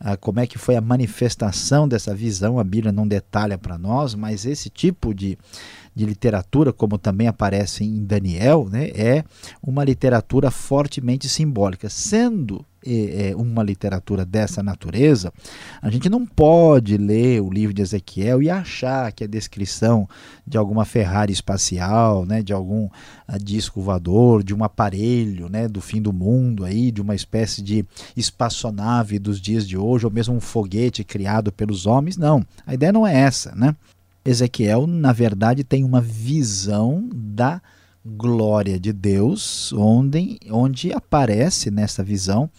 ah, 0.04 0.18
como 0.18 0.40
é 0.40 0.48
que 0.48 0.58
foi 0.58 0.76
a 0.76 0.82
manifestação 0.82 1.88
dessa 1.88 2.16
visão, 2.16 2.58
a 2.58 2.64
Bíblia 2.64 2.92
não 2.92 3.08
detalha 3.08 3.56
para 3.56 3.78
nós, 3.78 4.16
mas 4.16 4.48
esse 4.48 4.68
tipo 4.68 5.14
de, 5.14 5.38
de 5.96 6.06
literatura, 6.06 6.72
como 6.72 6.98
também 6.98 7.28
aparece 7.28 7.84
em 7.84 8.04
Daniel, 8.04 8.68
né, 8.70 8.90
é 8.90 9.24
uma 9.62 9.84
literatura 9.84 10.50
fortemente 10.50 11.28
simbólica, 11.28 11.90
sendo 11.90 12.66
é, 12.86 13.34
uma 13.36 13.62
literatura 13.62 14.26
dessa 14.26 14.64
natureza, 14.64 15.32
a 15.82 15.90
gente 15.90 16.10
não 16.10 16.26
pode 16.26 16.98
ler 16.98 17.42
o 17.42 17.50
livro 17.50 17.74
de 17.74 17.82
Ezequiel 17.82 18.42
e 18.42 18.50
achar 18.50 19.12
que 19.12 19.24
a 19.24 19.28
descrição 19.28 20.10
de 20.46 20.58
alguma 20.58 20.84
Ferrari 20.84 21.32
espacial, 21.32 22.26
né, 22.26 22.42
de 22.42 22.54
algum 22.54 22.86
uh, 22.86 23.40
disco 23.42 23.82
voador, 23.82 24.44
de 24.44 24.54
um 24.54 24.64
aparelho 24.64 25.48
né, 25.48 25.68
do 25.68 25.80
fim 25.80 26.02
do 26.02 26.12
mundo, 26.12 26.66
aí, 26.66 26.92
de 26.92 27.02
uma 27.02 27.14
espécie 27.14 27.62
de 27.62 27.86
espaçonave 28.18 29.20
dos 29.20 29.40
dias 29.40 29.68
de 29.68 29.78
hoje, 29.78 30.06
ou 30.06 30.12
mesmo 30.12 30.34
um 30.34 30.42
foguete 30.42 31.04
criado 31.04 31.52
pelos 31.52 31.86
homens, 31.86 32.18
não. 32.18 32.44
A 32.66 32.74
ideia 32.74 32.92
não 32.92 33.06
é 33.06 33.16
essa. 33.16 33.54
Né? 33.56 33.76
Ezequiel, 34.24 34.86
na 34.88 35.12
verdade, 35.12 35.64
tem 35.64 35.84
uma 35.84 36.02
visão 36.02 37.10
da 37.14 37.62
glória 38.06 38.80
de 38.80 38.92
Deus, 38.92 39.72
onde, 39.74 40.40
onde 40.50 40.92
aparece 40.92 41.70
nessa 41.70 42.04
visão 42.04 42.50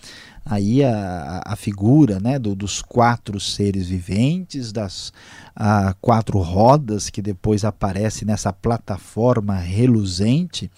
aí 0.45 0.83
a, 0.85 1.42
a 1.45 1.57
figura 1.57 2.19
né, 2.19 2.38
do, 2.38 2.54
dos 2.54 2.83
quatro 2.83 3.38
seres 3.38 3.88
viventes, 3.88 4.73
das 4.73 5.12
a, 5.54 5.95
quatro 6.00 6.38
rodas 6.38 7.11
que 7.11 7.23
depois 7.23 7.64
aparece 7.64 8.25
nessa 8.25 8.52
plataforma 8.52 9.57
reluzente 9.57 10.71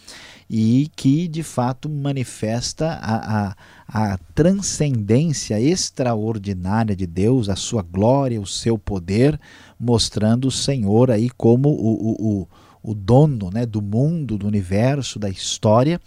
e 0.49 0.91
que 0.95 1.27
de 1.27 1.43
fato 1.43 1.89
manifesta 1.89 2.99
a, 3.01 3.49
a, 3.49 4.13
a 4.13 4.19
transcendência 4.35 5.59
extraordinária 5.59 6.95
de 6.95 7.07
Deus, 7.07 7.49
a 7.49 7.57
sua 7.57 7.83
glória, 7.83 8.41
o 8.41 8.47
seu 8.47 8.77
poder, 8.77 9.41
mostrando 9.85 10.49
o 10.49 10.51
Senhor 10.51 11.11
aí 11.11 11.31
como 11.31 11.69
o, 11.69 11.73
o, 11.73 12.41
o 12.43 12.49
o 12.85 12.95
dono 12.95 13.51
né, 13.51 13.65
do 13.65 13.81
mundo, 13.81 14.37
do 14.37 14.47
universo, 14.47 15.19
da 15.19 15.31
história, 15.31 15.99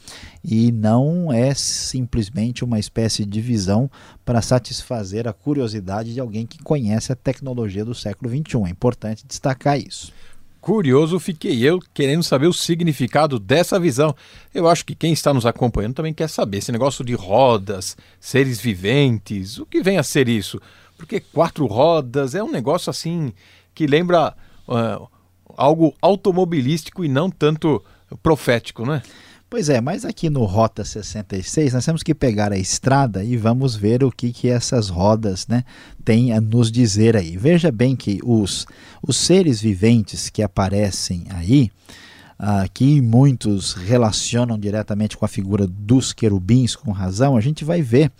e 0.46 0.72
não 0.72 1.34
é 1.34 1.51
simplesmente 1.55 2.63
uma 2.63 2.77
espécie 2.77 3.25
de 3.25 3.41
visão 3.41 3.89
para 4.24 4.43
satisfazer 4.43 5.27
a 5.27 5.34
curiosidade 5.34 6.13
de 6.13 6.19
alguém 6.19 6.46
que 6.46 6.60
conhece 6.60 7.12
a 7.12 7.15
tecnologia 7.15 7.84
do 7.84 7.96
século 7.96 8.29
XXI. 8.29 8.67
É 8.67 8.69
importante 8.69 9.25
destacar 9.25 9.79
isso. 9.79 10.13
Curioso 10.62 11.19
fiquei 11.19 11.63
eu 11.63 11.79
querendo 11.93 12.22
saber 12.22 12.46
o 12.46 12.53
significado 12.53 13.39
dessa 13.39 13.79
visão. 13.79 14.15
Eu 14.53 14.67
acho 14.67 14.86
que 14.86 14.93
quem 14.93 15.13
está 15.13 15.34
nos 15.34 15.48
acompanhando 15.48 15.96
também 15.96 16.13
quer 16.13 16.29
saber 16.29 16.57
esse 16.57 16.72
negócio 16.72 17.03
de 17.03 17.15
rodas, 17.15 17.98
seres 18.19 18.60
viventes, 18.60 19.57
o 19.57 19.65
que 19.65 19.81
vem 19.81 19.98
a 19.98 20.03
ser 20.03 20.29
isso? 20.29 20.62
Porque 20.96 21.19
quatro 21.19 21.65
rodas 21.65 22.36
é 22.36 22.43
um 22.43 22.51
negócio 22.51 22.89
assim 22.89 23.31
que 23.77 23.88
lembra. 23.88 24.36
Uh, 24.67 25.07
algo 25.57 25.96
automobilístico 26.01 27.03
e 27.03 27.10
não 27.10 27.29
tanto 27.29 27.84
profético, 28.22 28.86
né? 28.86 29.01
Pois 29.50 29.69
é, 29.69 29.79
mas 29.79 30.03
aqui 30.03 30.29
no 30.29 30.43
Rota 30.43 30.84
66 30.84 31.74
nós 31.74 31.86
temos 31.86 32.03
que 32.03 32.13
pegar 32.13 32.51
a 32.51 32.57
estrada 32.57 33.24
e 33.24 33.38
vamos 33.38 33.75
ver 33.75 34.03
o 34.03 34.12
que, 34.12 34.34
que 34.34 34.50
essas 34.50 34.89
rodas 34.89 35.48
né, 35.48 35.63
têm 36.03 36.34
a 36.34 36.41
nos 36.41 36.69
dizer 36.69 37.15
aí. 37.15 37.38
Veja 37.38 37.72
bem 37.72 37.96
que 37.96 38.19
os, 38.24 38.67
os 39.01 39.15
seres 39.15 39.62
viventes 39.62 40.29
que 40.29 40.43
aparecem 40.43 41.24
aí, 41.29 41.72
uh, 42.38 42.69
que 42.74 43.00
muitos 43.00 43.74
relacionam 43.74 44.60
diretamente 44.60 45.15
com 45.15 45.24
a 45.24 45.29
figura 45.29 45.65
dos 45.65 46.12
querubins, 46.12 46.75
com 46.75 46.91
razão, 46.91 47.38
a 47.38 47.41
gente 47.41 47.63
vai 47.63 47.81
ver 47.81 48.12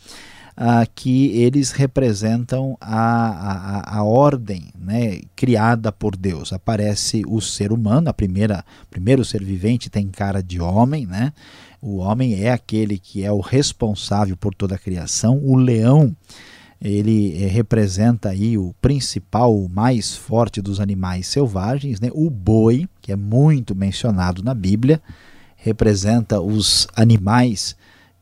ah, 0.60 0.88
que 0.88 1.28
eles 1.38 1.72
representam 1.72 2.76
a, 2.82 3.84
a, 3.92 4.00
a 4.00 4.04
ordem 4.04 4.70
né, 4.76 5.22
criada 5.36 5.92
por 5.92 6.18
Deus. 6.18 6.52
Aparece 6.52 7.22
o 7.28 7.40
ser 7.40 7.72
humano, 7.72 8.10
a 8.10 8.14
primeira 8.14 8.66
primeiro 8.90 9.24
ser 9.24 9.44
vivente 9.44 9.88
tem 9.88 10.08
cara 10.08 10.42
de 10.42 10.60
homem, 10.60 11.06
né? 11.06 11.32
O 11.80 11.98
homem 11.98 12.44
é 12.44 12.52
aquele 12.52 12.98
que 12.98 13.24
é 13.24 13.32
o 13.32 13.40
responsável 13.40 14.36
por 14.36 14.56
toda 14.56 14.74
a 14.74 14.80
criação. 14.80 15.40
O 15.44 15.56
leão 15.56 16.16
ele 16.82 17.44
eh, 17.44 17.48
representa 17.48 18.30
aí 18.30 18.58
o 18.58 18.74
principal, 18.82 19.56
o 19.56 19.70
mais 19.70 20.16
forte 20.16 20.60
dos 20.60 20.80
animais 20.80 21.28
selvagens, 21.28 22.00
né? 22.00 22.10
O 22.14 22.32
boi, 22.32 22.90
que 23.00 23.12
é 23.12 23.16
muito 23.16 23.76
mencionado 23.76 24.44
na 24.44 24.56
Bíblia, 24.56 25.00
representa 25.56 26.42
os 26.42 26.88
animais 26.96 27.76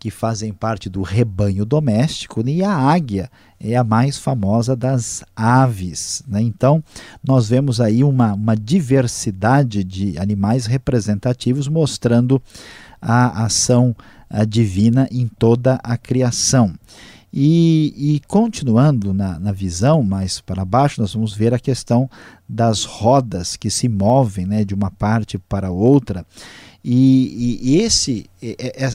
que 0.06 0.12
fazem 0.12 0.54
parte 0.54 0.88
do 0.88 1.02
rebanho 1.02 1.66
doméstico, 1.66 2.48
e 2.48 2.64
a 2.64 2.72
águia 2.72 3.28
é 3.60 3.76
a 3.76 3.84
mais 3.84 4.20
famosa 4.20 4.76
das 4.76 5.24
aves. 5.36 6.22
Né? 6.28 6.44
Então, 6.44 6.84
nós 7.28 7.50
vemos 7.50 7.82
aí 7.82 8.04
uma, 8.04 8.36
uma 8.36 8.56
diversidade 8.56 9.84
de 9.84 10.15
animais 10.20 10.68
representativos 10.68 11.68
mostrando 11.68 12.39
a 13.02 13.46
ação 13.46 13.96
a 14.30 14.46
divina 14.46 15.08
em 15.10 15.28
toda 15.28 15.80
a 15.84 15.98
criação. 15.98 16.76
E, 17.34 17.91
e, 17.98 18.22
continuando 18.28 19.12
na, 19.12 19.39
na, 19.39 19.52
visão, 19.52 20.04
mais 20.04 20.39
para 20.39 20.63
baixo, 20.63 21.02
nós 21.02 21.15
vamos 21.15 21.34
ver 21.34 21.52
a 21.52 21.60
questão 21.60 22.08
das 22.48 22.84
rodas 22.84 23.56
que 23.56 23.72
se 23.72 23.89
movem 23.89 24.46
né, 24.46 24.63
de 24.63 24.76
uma 24.76 24.91
parte 24.91 25.39
para 25.39 25.72
outra. 25.72 26.24
E, 26.88 27.58
e, 27.63 27.78
esse, 27.82 28.30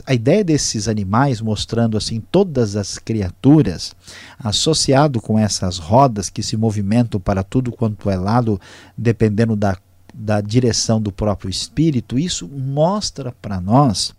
a 0.05 0.13
ideia 0.13 0.45
desses 0.45 0.87
animais 0.87 1.41
mostrando 1.41 1.97
assim 1.97 2.23
todas 2.31 2.77
as 2.77 2.97
criaturas, 2.97 3.93
associado 4.39 5.19
com 5.19 5.37
essas 5.37 5.77
rodas 5.77 6.29
que 6.29 6.41
se 6.41 6.55
movimentam 6.55 7.19
para 7.19 7.43
tudo 7.43 7.69
quanto 7.69 8.09
é 8.09 8.15
lado, 8.15 8.61
dependendo 8.97 9.57
da, 9.57 9.77
da 10.13 10.39
direção 10.39 11.01
do 11.01 11.11
próprio 11.11 11.49
espírito, 11.49 12.17
isso 12.17 12.47
mostra 12.47 13.35
para 13.41 13.59
nós 13.59 14.13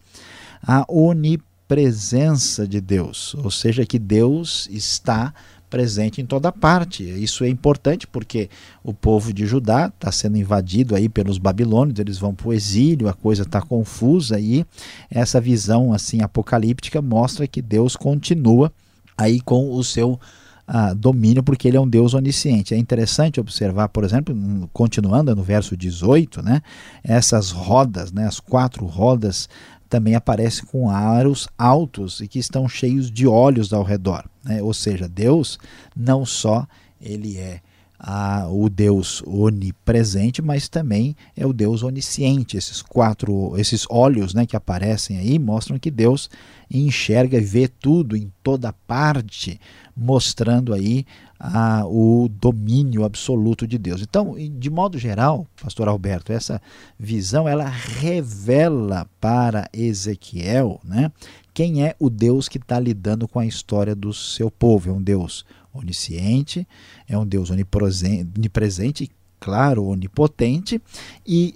a 0.63 0.85
onipresença 0.87 2.69
de 2.69 2.79
Deus, 2.79 3.35
ou 3.37 3.51
seja, 3.51 3.87
que 3.87 3.99
Deus 3.99 4.69
está 4.71 5.33
presente 5.73 6.21
em 6.21 6.27
toda 6.27 6.53
parte. 6.53 7.03
Isso 7.03 7.45
é 7.45 7.49
importante 7.49 8.07
porque 8.07 8.51
o 8.85 8.93
povo 8.93 9.33
de 9.33 9.47
Judá 9.47 9.87
está 9.87 10.13
sendo 10.13 10.37
invadido 10.37 10.95
aí 10.95 11.09
pelos 11.09 11.39
babilônios, 11.39 11.99
eles 11.99 12.19
vão 12.19 12.35
para 12.35 12.49
o 12.49 12.53
exílio, 12.53 13.09
a 13.09 13.15
coisa 13.15 13.43
está 13.43 13.63
confusa 13.63 14.39
e 14.39 14.67
essa 15.11 15.41
visão 15.41 15.95
assim 15.95 16.21
apocalíptica 16.21 17.01
mostra 17.01 17.47
que 17.47 17.63
Deus 17.63 17.97
continua 17.97 18.71
aí 19.17 19.41
com 19.41 19.75
o 19.75 19.83
seu 19.83 20.21
ah, 20.69 20.93
domínio, 20.93 21.43
porque 21.43 21.69
ele 21.69 21.79
é 21.79 21.81
um 21.81 21.89
Deus 21.89 22.13
onisciente. 22.13 22.75
É 22.75 22.77
interessante 22.77 23.41
observar, 23.41 23.89
por 23.89 24.05
exemplo, 24.05 24.37
continuando 24.75 25.35
no 25.35 25.43
verso 25.43 25.75
18, 25.75 26.43
né, 26.43 26.61
essas 27.03 27.51
rodas, 27.51 28.13
né, 28.13 28.27
as 28.27 28.39
quatro 28.39 28.85
rodas 28.85 29.49
também 29.93 30.15
aparece 30.15 30.65
com 30.65 30.89
aros 30.89 31.47
altos 31.59 32.21
e 32.21 32.27
que 32.27 32.39
estão 32.39 32.67
cheios 32.67 33.11
de 33.11 33.27
olhos 33.27 33.75
ao 33.75 33.83
redor. 33.83 34.25
Né? 34.43 34.63
Ou 34.63 34.73
seja, 34.73 35.07
Deus 35.07 35.59
não 35.95 36.25
só 36.25 36.67
ele 36.99 37.37
é 37.37 37.61
a, 37.99 38.49
o 38.49 38.71
Deus 38.71 39.23
onipresente, 39.27 40.41
mas 40.41 40.67
também 40.67 41.15
é 41.37 41.47
o 41.47 41.53
Deus 41.53 41.83
onisciente. 41.83 42.57
Esses 42.57 42.81
quatro, 42.81 43.53
esses 43.59 43.85
olhos 43.91 44.33
né, 44.33 44.47
que 44.47 44.57
aparecem 44.57 45.19
aí 45.19 45.39
mostram 45.39 45.79
que 45.79 45.91
Deus 45.91 46.31
enxerga 46.79 47.37
e 47.37 47.41
vê 47.41 47.69
tudo 47.69 48.17
em 48.17 48.33
toda 48.43 48.73
parte, 48.73 49.61
mostrando 49.97 50.73
aí 50.73 51.05
a, 51.39 51.85
o 51.87 52.29
domínio 52.29 53.05
absoluto 53.05 53.67
de 53.67 53.77
Deus. 53.77 54.01
Então, 54.01 54.37
de 54.37 54.71
modo 54.71 54.99
geral, 54.99 55.47
pastor 55.61 55.89
Alberto, 55.89 56.33
essa 56.33 56.63
visão 56.99 57.49
ela 57.49 57.69
revela 57.69 59.07
para 59.21 59.69
Ezequiel, 59.73 60.81
né, 60.85 61.11
quem 61.53 61.85
é 61.85 61.95
o 61.99 62.09
Deus 62.09 62.49
que 62.49 62.59
está 62.59 62.79
lidando 62.79 63.29
com 63.29 63.39
a 63.39 63.47
história 63.47 63.95
do 63.95 64.15
seu 64.15 64.51
povo. 64.51 64.89
É 64.89 64.93
um 64.93 65.03
Deus 65.03 65.45
onisciente, 65.75 66.67
é 67.09 67.19
um 67.19 67.27
Deus 67.27 67.51
onipresente, 67.51 69.11
claro, 69.41 69.85
onipotente, 69.85 70.81
e 71.27 71.55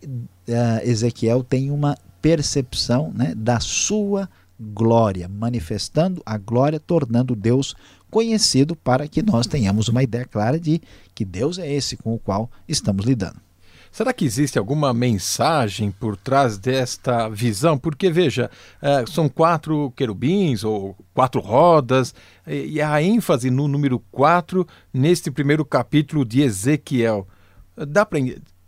uh, 0.48 0.88
Ezequiel 0.88 1.44
tem 1.44 1.70
uma 1.70 1.96
percepção 2.20 3.12
né, 3.14 3.34
da 3.36 3.60
sua 3.60 4.28
glória, 4.58 5.28
manifestando 5.28 6.22
a 6.24 6.38
glória, 6.38 6.80
tornando 6.80 7.36
Deus 7.36 7.74
conhecido 8.10 8.74
para 8.74 9.06
que 9.06 9.22
nós 9.22 9.46
tenhamos 9.46 9.88
uma 9.88 10.02
ideia 10.02 10.24
clara 10.24 10.58
de 10.58 10.80
que 11.14 11.24
Deus 11.24 11.58
é 11.58 11.70
esse 11.70 11.96
com 11.96 12.14
o 12.14 12.18
qual 12.18 12.50
estamos 12.68 13.04
lidando. 13.04 13.46
Será 13.90 14.12
que 14.12 14.26
existe 14.26 14.58
alguma 14.58 14.92
mensagem 14.92 15.90
por 15.90 16.18
trás 16.18 16.58
desta 16.58 17.30
visão? 17.30 17.78
Porque, 17.78 18.10
veja, 18.10 18.50
é, 18.82 19.06
são 19.06 19.26
quatro 19.26 19.90
querubins 19.96 20.64
ou 20.64 20.94
quatro 21.14 21.40
rodas, 21.40 22.14
e 22.46 22.78
a 22.80 23.02
ênfase 23.02 23.50
no 23.50 23.66
número 23.66 23.98
quatro 24.10 24.66
neste 24.92 25.30
primeiro 25.30 25.64
capítulo 25.64 26.26
de 26.26 26.42
Ezequiel. 26.42 27.26
Dá 27.74 28.04
para 28.04 28.18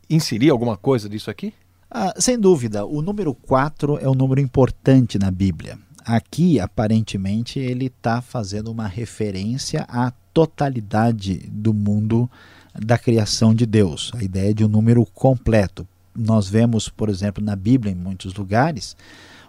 inserir 0.09 0.48
alguma 0.48 0.79
coisa 0.79 1.11
disso 1.11 1.31
aqui? 1.31 1.53
Ah, 1.90 2.12
sem 2.18 2.38
dúvida, 2.38 2.85
o 2.85 3.01
número 3.01 3.35
4 3.35 3.98
é 3.98 4.09
um 4.09 4.14
número 4.14 4.40
importante 4.40 5.18
na 5.18 5.31
Bíblia. 5.31 5.79
Aqui, 6.05 6.61
aparentemente, 6.61 7.59
ele 7.59 7.87
está 7.87 8.20
fazendo 8.20 8.70
uma 8.70 8.87
referência 8.87 9.87
à 9.88 10.12
totalidade 10.35 11.48
do 11.51 11.72
mundo 11.72 12.31
da 12.74 12.98
criação 12.98 13.55
de 13.55 13.64
Deus, 13.64 14.12
a 14.14 14.22
ideia 14.22 14.53
de 14.53 14.64
um 14.64 14.68
número 14.68 15.05
completo. 15.07 15.88
Nós 16.14 16.46
vemos, 16.48 16.90
por 16.90 17.09
exemplo, 17.09 17.42
na 17.42 17.57
Bíblia, 17.57 17.92
em 17.92 17.96
muitos 17.96 18.35
lugares, 18.35 18.94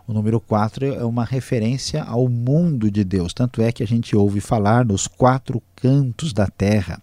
O 0.10 0.14
número 0.14 0.40
4 0.40 0.88
é 0.96 1.06
uma 1.06 1.24
referência 1.24 2.02
ao 2.02 2.28
mundo 2.28 2.90
de 2.90 3.04
Deus, 3.04 3.32
tanto 3.32 3.62
é 3.62 3.72
que 3.72 3.84
a 3.84 3.86
gente 3.86 4.16
ouve 4.16 4.42
falar 4.42 4.84
nos 4.84 5.06
quatro 5.06 5.62
cantos 5.76 6.34
da 6.34 6.48
terra. 6.48 7.00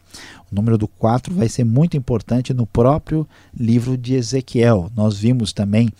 O 0.50 0.54
número 0.54 0.78
do 0.78 0.86
4 0.86 1.34
vai 1.34 1.48
ser 1.48 1.64
muito 1.64 1.96
importante 1.96 2.54
no 2.54 2.66
próprio 2.66 3.26
livro 3.54 3.96
de 3.96 4.14
Ezequiel. 4.14 4.90
Nós 4.94 5.18
vimos 5.18 5.52
também 5.52 5.90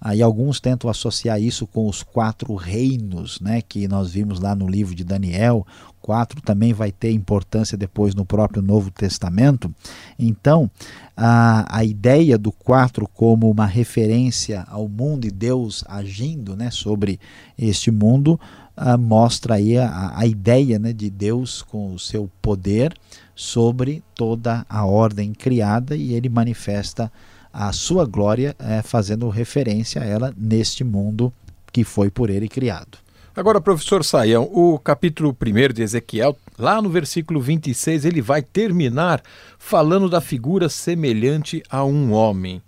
Aí 0.00 0.22
alguns 0.22 0.60
tentam 0.60 0.88
associar 0.88 1.40
isso 1.40 1.66
com 1.66 1.88
os 1.88 2.02
quatro 2.02 2.54
reinos, 2.54 3.40
né, 3.40 3.60
que 3.60 3.88
nós 3.88 4.12
vimos 4.12 4.38
lá 4.38 4.54
no 4.54 4.68
livro 4.68 4.94
de 4.94 5.02
Daniel. 5.02 5.66
Quatro 6.00 6.40
também 6.40 6.72
vai 6.72 6.92
ter 6.92 7.10
importância 7.10 7.76
depois 7.76 8.14
no 8.14 8.24
próprio 8.24 8.62
Novo 8.62 8.90
Testamento. 8.90 9.74
Então, 10.18 10.70
a, 11.16 11.78
a 11.78 11.84
ideia 11.84 12.38
do 12.38 12.52
quatro 12.52 13.08
como 13.12 13.50
uma 13.50 13.66
referência 13.66 14.64
ao 14.68 14.88
mundo 14.88 15.26
e 15.26 15.30
Deus 15.30 15.84
agindo 15.88 16.56
né, 16.56 16.70
sobre 16.70 17.18
este 17.58 17.90
mundo 17.90 18.40
uh, 18.78 18.98
mostra 18.98 19.54
aí 19.54 19.76
a, 19.76 20.12
a 20.14 20.26
ideia 20.26 20.78
né, 20.78 20.92
de 20.92 21.10
Deus 21.10 21.62
com 21.62 21.94
o 21.94 21.98
seu 21.98 22.30
poder 22.40 22.94
sobre 23.34 24.02
toda 24.14 24.64
a 24.68 24.84
ordem 24.84 25.32
criada 25.32 25.96
e 25.96 26.14
ele 26.14 26.28
manifesta 26.28 27.10
a 27.52 27.72
sua 27.72 28.04
glória, 28.04 28.54
é, 28.58 28.82
fazendo 28.82 29.28
referência 29.28 30.02
a 30.02 30.04
ela 30.04 30.34
neste 30.36 30.84
mundo 30.84 31.32
que 31.72 31.84
foi 31.84 32.10
por 32.10 32.30
ele 32.30 32.48
criado. 32.48 32.98
Agora, 33.34 33.60
professor 33.60 34.04
Saião, 34.04 34.50
o 34.52 34.78
capítulo 34.78 35.36
1 35.40 35.72
de 35.72 35.82
Ezequiel, 35.82 36.36
lá 36.58 36.82
no 36.82 36.90
versículo 36.90 37.40
26, 37.40 38.04
ele 38.04 38.20
vai 38.20 38.42
terminar 38.42 39.22
falando 39.58 40.08
da 40.08 40.20
figura 40.20 40.68
semelhante 40.68 41.62
a 41.70 41.84
um 41.84 42.12
homem. 42.12 42.60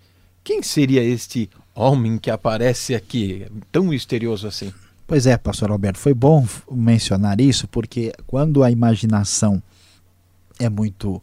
Quem 0.44 0.62
seria 0.62 1.03
este 1.03 1.51
homem 1.75 2.18
que 2.18 2.31
aparece 2.31 2.94
aqui, 2.94 3.46
tão 3.73 3.87
misterioso 3.87 4.46
assim? 4.46 4.73
Pois 5.11 5.27
é, 5.27 5.37
pastor 5.37 5.73
Alberto, 5.73 5.99
foi 5.99 6.14
bom 6.14 6.46
mencionar 6.70 7.40
isso, 7.40 7.66
porque 7.66 8.12
quando 8.29 8.62
a 8.62 8.70
imaginação 8.70 9.61
é 10.57 10.68
muito 10.68 11.20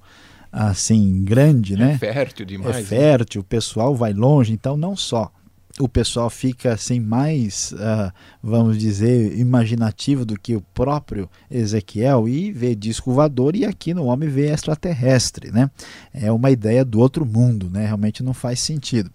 assim 0.51 1.23
grande, 1.23 1.75
é 1.75 1.77
né? 1.77 1.93
É 1.93 1.97
fértil 1.97 2.45
demais. 2.45 2.75
É 2.75 2.83
fértil, 2.83 3.39
né? 3.39 3.43
o 3.43 3.45
pessoal 3.45 3.95
vai 3.95 4.11
longe, 4.11 4.51
então 4.51 4.75
não 4.75 4.93
só 4.93 5.31
o 5.79 5.87
pessoal 5.87 6.29
fica 6.29 6.73
assim 6.73 6.99
mais, 6.99 7.71
uh, 7.71 8.11
vamos 8.43 8.77
dizer, 8.77 9.39
imaginativo 9.39 10.25
do 10.25 10.37
que 10.37 10.53
o 10.53 10.61
próprio 10.73 11.29
Ezequiel 11.49 12.27
e 12.27 12.51
vê 12.51 12.75
disco 12.75 13.13
voador 13.13 13.55
e 13.55 13.63
aqui 13.63 13.93
no 13.93 14.07
homem 14.07 14.27
vê 14.27 14.51
extraterrestre, 14.51 15.49
né? 15.49 15.71
É 16.13 16.29
uma 16.29 16.51
ideia 16.51 16.83
do 16.83 16.99
outro 16.99 17.25
mundo, 17.25 17.69
né? 17.69 17.85
Realmente 17.85 18.21
não 18.21 18.33
faz 18.33 18.59
sentido. 18.59 19.09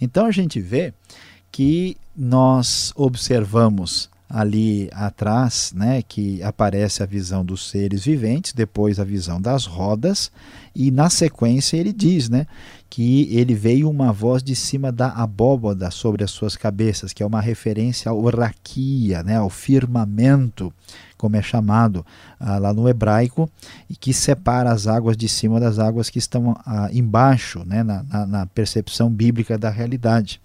Então 0.00 0.26
a 0.26 0.32
gente 0.32 0.60
vê 0.60 0.92
que 1.52 1.96
nós 2.16 2.92
observamos 2.96 4.10
ali 4.28 4.90
atrás, 4.92 5.72
né, 5.74 6.02
que 6.02 6.42
aparece 6.42 7.02
a 7.02 7.06
visão 7.06 7.44
dos 7.44 7.68
seres 7.70 8.04
viventes, 8.04 8.52
depois 8.52 8.98
a 8.98 9.04
visão 9.04 9.40
das 9.40 9.66
rodas, 9.66 10.32
e 10.74 10.90
na 10.90 11.08
sequência 11.08 11.76
ele 11.76 11.92
diz, 11.92 12.28
né, 12.28 12.46
que 12.90 13.28
ele 13.30 13.54
veio 13.54 13.88
uma 13.88 14.12
voz 14.12 14.42
de 14.42 14.54
cima 14.56 14.90
da 14.90 15.08
abóboda 15.08 15.90
sobre 15.90 16.24
as 16.24 16.30
suas 16.30 16.56
cabeças, 16.56 17.12
que 17.12 17.22
é 17.22 17.26
uma 17.26 17.40
referência 17.40 18.10
ao 18.10 18.20
raquia, 18.24 19.22
né, 19.22 19.36
ao 19.36 19.48
firmamento, 19.48 20.72
como 21.16 21.36
é 21.36 21.42
chamado 21.42 22.04
ah, 22.38 22.58
lá 22.58 22.74
no 22.74 22.88
hebraico, 22.88 23.48
e 23.88 23.94
que 23.96 24.12
separa 24.12 24.70
as 24.70 24.86
águas 24.86 25.16
de 25.16 25.28
cima 25.28 25.60
das 25.60 25.78
águas 25.78 26.10
que 26.10 26.18
estão 26.18 26.56
ah, 26.66 26.88
embaixo, 26.92 27.62
né, 27.64 27.82
na, 27.82 28.02
na, 28.02 28.26
na 28.26 28.46
percepção 28.46 29.08
bíblica 29.08 29.56
da 29.56 29.70
realidade. 29.70 30.40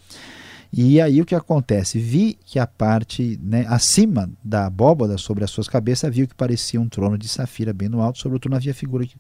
E 0.74 1.02
aí 1.02 1.22
o 1.22 1.26
que 1.26 1.36
acontece? 1.36 2.00
Vi 2.00 2.38
que 2.46 2.58
a 2.58 2.66
parte 2.66 3.38
né, 3.44 3.66
acima 3.68 4.30
da 4.44 4.68
abóbada 4.68 5.18
sobre 5.18 5.44
as 5.44 5.52
suas 5.52 5.68
cabeças 5.68 6.14
viu 6.14 6.28
que 6.28 6.36
parecia 6.36 6.80
um 6.80 6.88
trono 6.88 7.18
de 7.18 7.28
safira 7.28 7.74
bem 7.74 7.90
no 7.90 8.02
alto, 8.02 8.20
sobre 8.20 8.38
o 8.38 8.40
trono 8.40 8.56
havia 8.56 8.74
figura 8.74 9.06
que, 9.06 9.16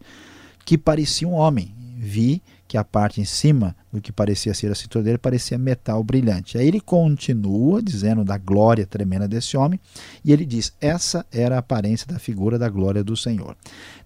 que 0.64 0.78
parecia 0.78 1.28
um 1.28 1.34
homem. 1.34 1.76
Vi 2.04 2.42
que 2.68 2.78
a 2.78 2.86
parte 2.86 3.20
em 3.20 3.26
cima 3.26 3.76
do 3.92 4.02
que 4.02 4.14
parecia 4.14 4.54
ser 4.54 4.72
a 4.72 4.76
cintura 4.76 5.04
dele 5.04 5.18
parecia 5.18 5.58
metal 5.58 6.02
brilhante. 6.04 6.58
Aí 6.58 6.66
ele 6.66 6.80
continua 6.80 7.84
dizendo 7.84 8.24
da 8.24 8.38
glória 8.38 8.88
tremenda 8.88 9.28
desse 9.28 9.58
homem 9.58 9.78
e 10.24 10.32
ele 10.32 10.46
diz: 10.46 10.74
essa 10.80 11.26
era 11.32 11.58
a 11.58 11.60
aparência 11.60 12.08
da 12.08 12.18
figura 12.18 12.58
da 12.58 12.70
glória 12.70 13.04
do 13.04 13.16
Senhor. 13.16 13.58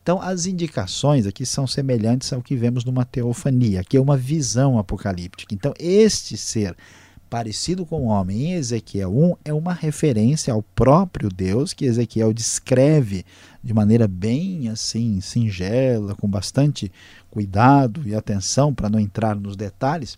Então 0.01 0.19
as 0.19 0.47
indicações 0.47 1.27
aqui 1.27 1.45
são 1.45 1.67
semelhantes 1.67 2.33
ao 2.33 2.41
que 2.41 2.55
vemos 2.55 2.83
numa 2.83 3.05
teofania, 3.05 3.83
que 3.83 3.95
é 3.95 4.01
uma 4.01 4.17
visão 4.17 4.79
apocalíptica. 4.79 5.53
Então 5.53 5.71
este 5.79 6.35
ser 6.35 6.75
parecido 7.29 7.85
com 7.85 8.03
o 8.03 8.05
homem 8.05 8.45
em 8.45 8.53
Ezequiel 8.53 9.11
1 9.15 9.35
é 9.45 9.53
uma 9.53 9.73
referência 9.73 10.53
ao 10.53 10.61
próprio 10.61 11.29
Deus 11.29 11.73
que 11.73 11.85
Ezequiel 11.85 12.33
descreve 12.33 13.25
de 13.63 13.73
maneira 13.73 14.07
bem 14.07 14.69
assim 14.69 15.19
singela, 15.21 16.15
com 16.15 16.27
bastante 16.27 16.91
cuidado 17.29 18.07
e 18.07 18.15
atenção 18.15 18.73
para 18.73 18.89
não 18.89 18.99
entrar 18.99 19.35
nos 19.35 19.55
detalhes. 19.55 20.17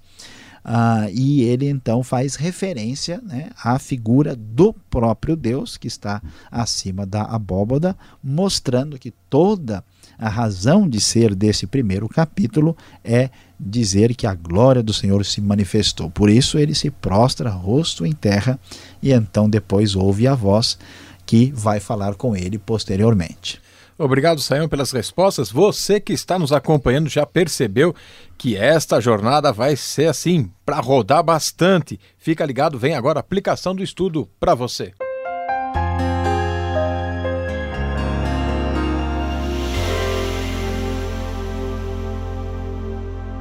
Ah, 0.70 1.08
e 1.14 1.44
ele 1.44 1.70
então 1.70 2.04
faz 2.04 2.36
referência 2.36 3.22
né, 3.24 3.52
à 3.64 3.80
figura 3.80 4.36
do 4.36 4.74
próprio 4.74 5.34
Deus 5.34 5.78
que 5.78 5.88
está 5.88 6.22
acima 6.52 7.06
da 7.06 7.24
abóboda, 7.24 7.96
mostrando 8.22 9.00
que 9.00 9.12
toda 9.30 9.82
a 10.20 10.28
razão 10.28 10.90
de 10.90 11.00
ser 11.00 11.34
desse 11.34 11.66
primeiro 11.66 12.10
capítulo 12.10 12.76
é 13.02 13.30
dizer 13.58 14.14
que 14.14 14.28
a 14.28 14.34
glória 14.34 14.84
do 14.84 14.92
Senhor 14.92 15.24
se 15.24 15.40
manifestou. 15.40 16.10
Por 16.10 16.30
isso 16.30 16.60
ele 16.60 16.76
se 16.76 16.90
prostra 16.90 17.50
rosto 17.50 18.06
em 18.06 18.12
terra 18.12 18.60
e 19.02 19.14
então 19.14 19.50
depois 19.50 19.96
ouve 19.96 20.28
a 20.28 20.36
voz 20.36 20.78
que 21.26 21.50
vai 21.56 21.80
falar 21.80 22.16
com 22.16 22.36
ele 22.36 22.58
posteriormente. 22.58 23.62
Obrigado, 24.00 24.40
Sayão, 24.40 24.70
pelas 24.70 24.92
respostas. 24.92 25.52
Você 25.52 26.00
que 26.00 26.14
está 26.14 26.38
nos 26.38 26.54
acompanhando 26.54 27.10
já 27.10 27.26
percebeu 27.26 27.96
que 28.38 28.56
esta 28.56 29.02
jornada 29.02 29.52
vai 29.52 29.76
ser 29.76 30.08
assim, 30.08 30.52
para 30.64 30.80
rodar 30.80 31.24
bastante. 31.24 32.00
Fica 32.16 32.46
ligado, 32.46 32.78
vem 32.78 32.94
agora 32.94 33.18
a 33.18 33.22
aplicação 33.22 33.74
do 33.74 33.82
estudo 33.82 34.30
para 34.40 34.54
você. 34.54 34.94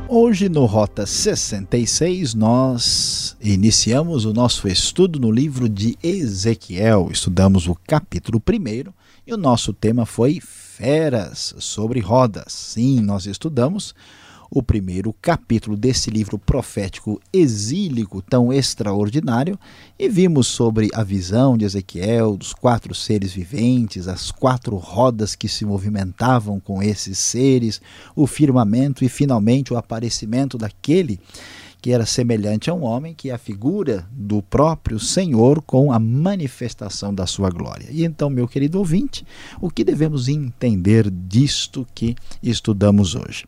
Hoje 0.09 0.49
no 0.49 0.65
Rota 0.65 1.05
66 1.05 2.33
nós 2.33 3.37
iniciamos 3.43 4.25
o 4.25 4.33
nosso 4.33 4.67
estudo 4.67 5.21
no 5.21 5.31
livro 5.31 5.69
de 5.69 5.99
Ezequiel. 6.03 7.11
Estudamos 7.13 7.67
o 7.67 7.75
capítulo 7.87 8.41
1 8.41 8.93
e 9.27 9.35
o 9.35 9.37
nosso 9.37 9.73
tema 9.73 10.07
foi 10.07 10.41
feras 10.41 11.55
sobre 11.59 11.99
rodas. 11.99 12.53
Sim, 12.53 13.01
nós 13.01 13.27
estudamos 13.27 13.93
o 14.49 14.63
primeiro 14.63 15.13
capítulo 15.21 15.77
desse 15.77 16.11
livro 16.11 16.39
profético 16.39 17.21
exílico 17.33 18.23
tão 18.23 18.53
extraordinário 18.53 19.59
e 19.99 20.09
vimos 20.09 20.47
sobre 20.47 20.89
a 20.95 21.03
visão 21.03 21.59
de 21.59 21.65
Ezequiel 21.65 22.37
dos 22.37 22.53
quatro 22.53 22.95
seres 22.95 23.33
viventes, 23.33 24.07
as 24.07 24.31
quatro 24.31 24.77
rodas 24.77 25.35
que 25.35 25.49
se 25.49 25.65
movimentavam 25.65 26.61
com 26.61 26.81
esses 26.81 27.19
seres, 27.19 27.81
o 28.15 28.27
firmamento 28.29 29.05
e 29.05 29.09
finalmente 29.09 29.73
o 29.73 29.77
aparecimento 29.77 30.57
daquele 30.57 31.19
que 31.81 31.93
era 31.93 32.05
semelhante 32.05 32.69
a 32.69 32.75
um 32.75 32.83
homem, 32.83 33.15
que 33.15 33.31
é 33.31 33.35
a 33.35 33.39
figura 33.39 34.07
do 34.11 34.43
próprio 34.43 34.99
Senhor 34.99 35.63
com 35.63 35.93
a 35.93 35.99
manifestação 35.99 37.15
da 37.15 37.27
sua 37.27 37.51
glória. 37.51 37.87
E 37.91 38.05
então, 38.05 38.29
meu 38.29 38.49
querido 38.49 38.79
ouvinte, 38.79 39.25
o 39.61 39.71
que 39.71 39.85
devemos 39.85 40.29
entender 40.29 41.11
disto 41.11 41.87
que 41.95 42.17
estudamos 42.43 43.15
hoje? 43.15 43.45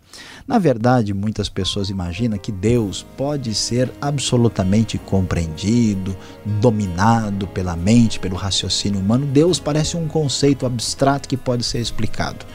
Na 0.46 0.58
verdade, 0.58 1.12
muitas 1.12 1.48
pessoas 1.48 1.90
imaginam 1.90 2.38
que 2.38 2.52
Deus 2.52 3.04
pode 3.16 3.54
ser 3.54 3.90
absolutamente 4.00 4.98
compreendido, 4.98 6.16
dominado 6.60 7.46
pela 7.48 7.74
mente, 7.74 8.20
pelo 8.20 8.36
raciocínio 8.36 9.00
humano. 9.00 9.26
Deus 9.26 9.58
parece 9.58 9.96
um 9.96 10.06
conceito 10.06 10.64
abstrato 10.64 11.28
que 11.28 11.36
pode 11.36 11.64
ser 11.64 11.80
explicado. 11.80 12.46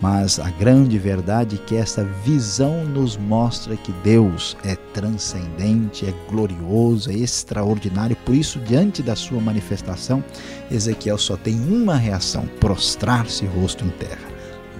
Mas 0.00 0.38
a 0.38 0.50
grande 0.50 0.98
verdade 0.98 1.56
é 1.56 1.58
que 1.58 1.74
essa 1.74 2.04
visão 2.22 2.84
nos 2.84 3.16
mostra 3.16 3.76
que 3.76 3.92
Deus 4.04 4.56
é 4.62 4.76
transcendente, 4.92 6.04
é 6.06 6.14
glorioso, 6.30 7.10
é 7.10 7.14
extraordinário. 7.14 8.14
Por 8.16 8.34
isso, 8.34 8.58
diante 8.60 9.02
da 9.02 9.16
sua 9.16 9.40
manifestação, 9.40 10.22
Ezequiel 10.70 11.16
só 11.16 11.36
tem 11.36 11.54
uma 11.54 11.96
reação: 11.96 12.46
prostrar-se 12.60 13.46
rosto 13.46 13.84
em 13.84 13.90
terra. 13.90 14.36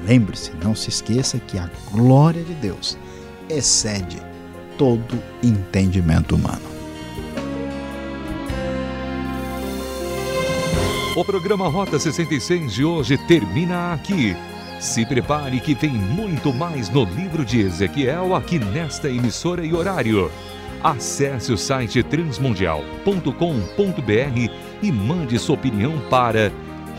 Lembre-se, 0.06 0.52
não 0.62 0.74
se 0.74 0.90
esqueça 0.90 1.38
que 1.38 1.58
a 1.58 1.70
glória 1.90 2.44
de 2.44 2.54
Deus 2.54 2.98
excede 3.48 4.18
todo 4.76 5.18
entendimento 5.42 6.34
humano. 6.34 6.76
O 11.16 11.24
programa 11.24 11.66
Rota 11.66 11.98
66 11.98 12.74
de 12.74 12.84
hoje 12.84 13.16
termina 13.26 13.94
aqui. 13.94 14.36
Se 14.78 15.06
prepare 15.06 15.58
que 15.60 15.74
tem 15.74 15.90
muito 15.90 16.52
mais 16.52 16.90
no 16.90 17.04
livro 17.04 17.44
de 17.44 17.60
Ezequiel 17.60 18.34
aqui 18.34 18.58
nesta 18.58 19.08
emissora 19.08 19.64
e 19.64 19.72
horário. 19.74 20.30
Acesse 20.82 21.52
o 21.52 21.58
site 21.58 22.02
transmundial.com.br 22.02 24.50
e 24.82 24.92
mande 24.92 25.38
sua 25.38 25.54
opinião 25.54 25.98
para 26.10 26.52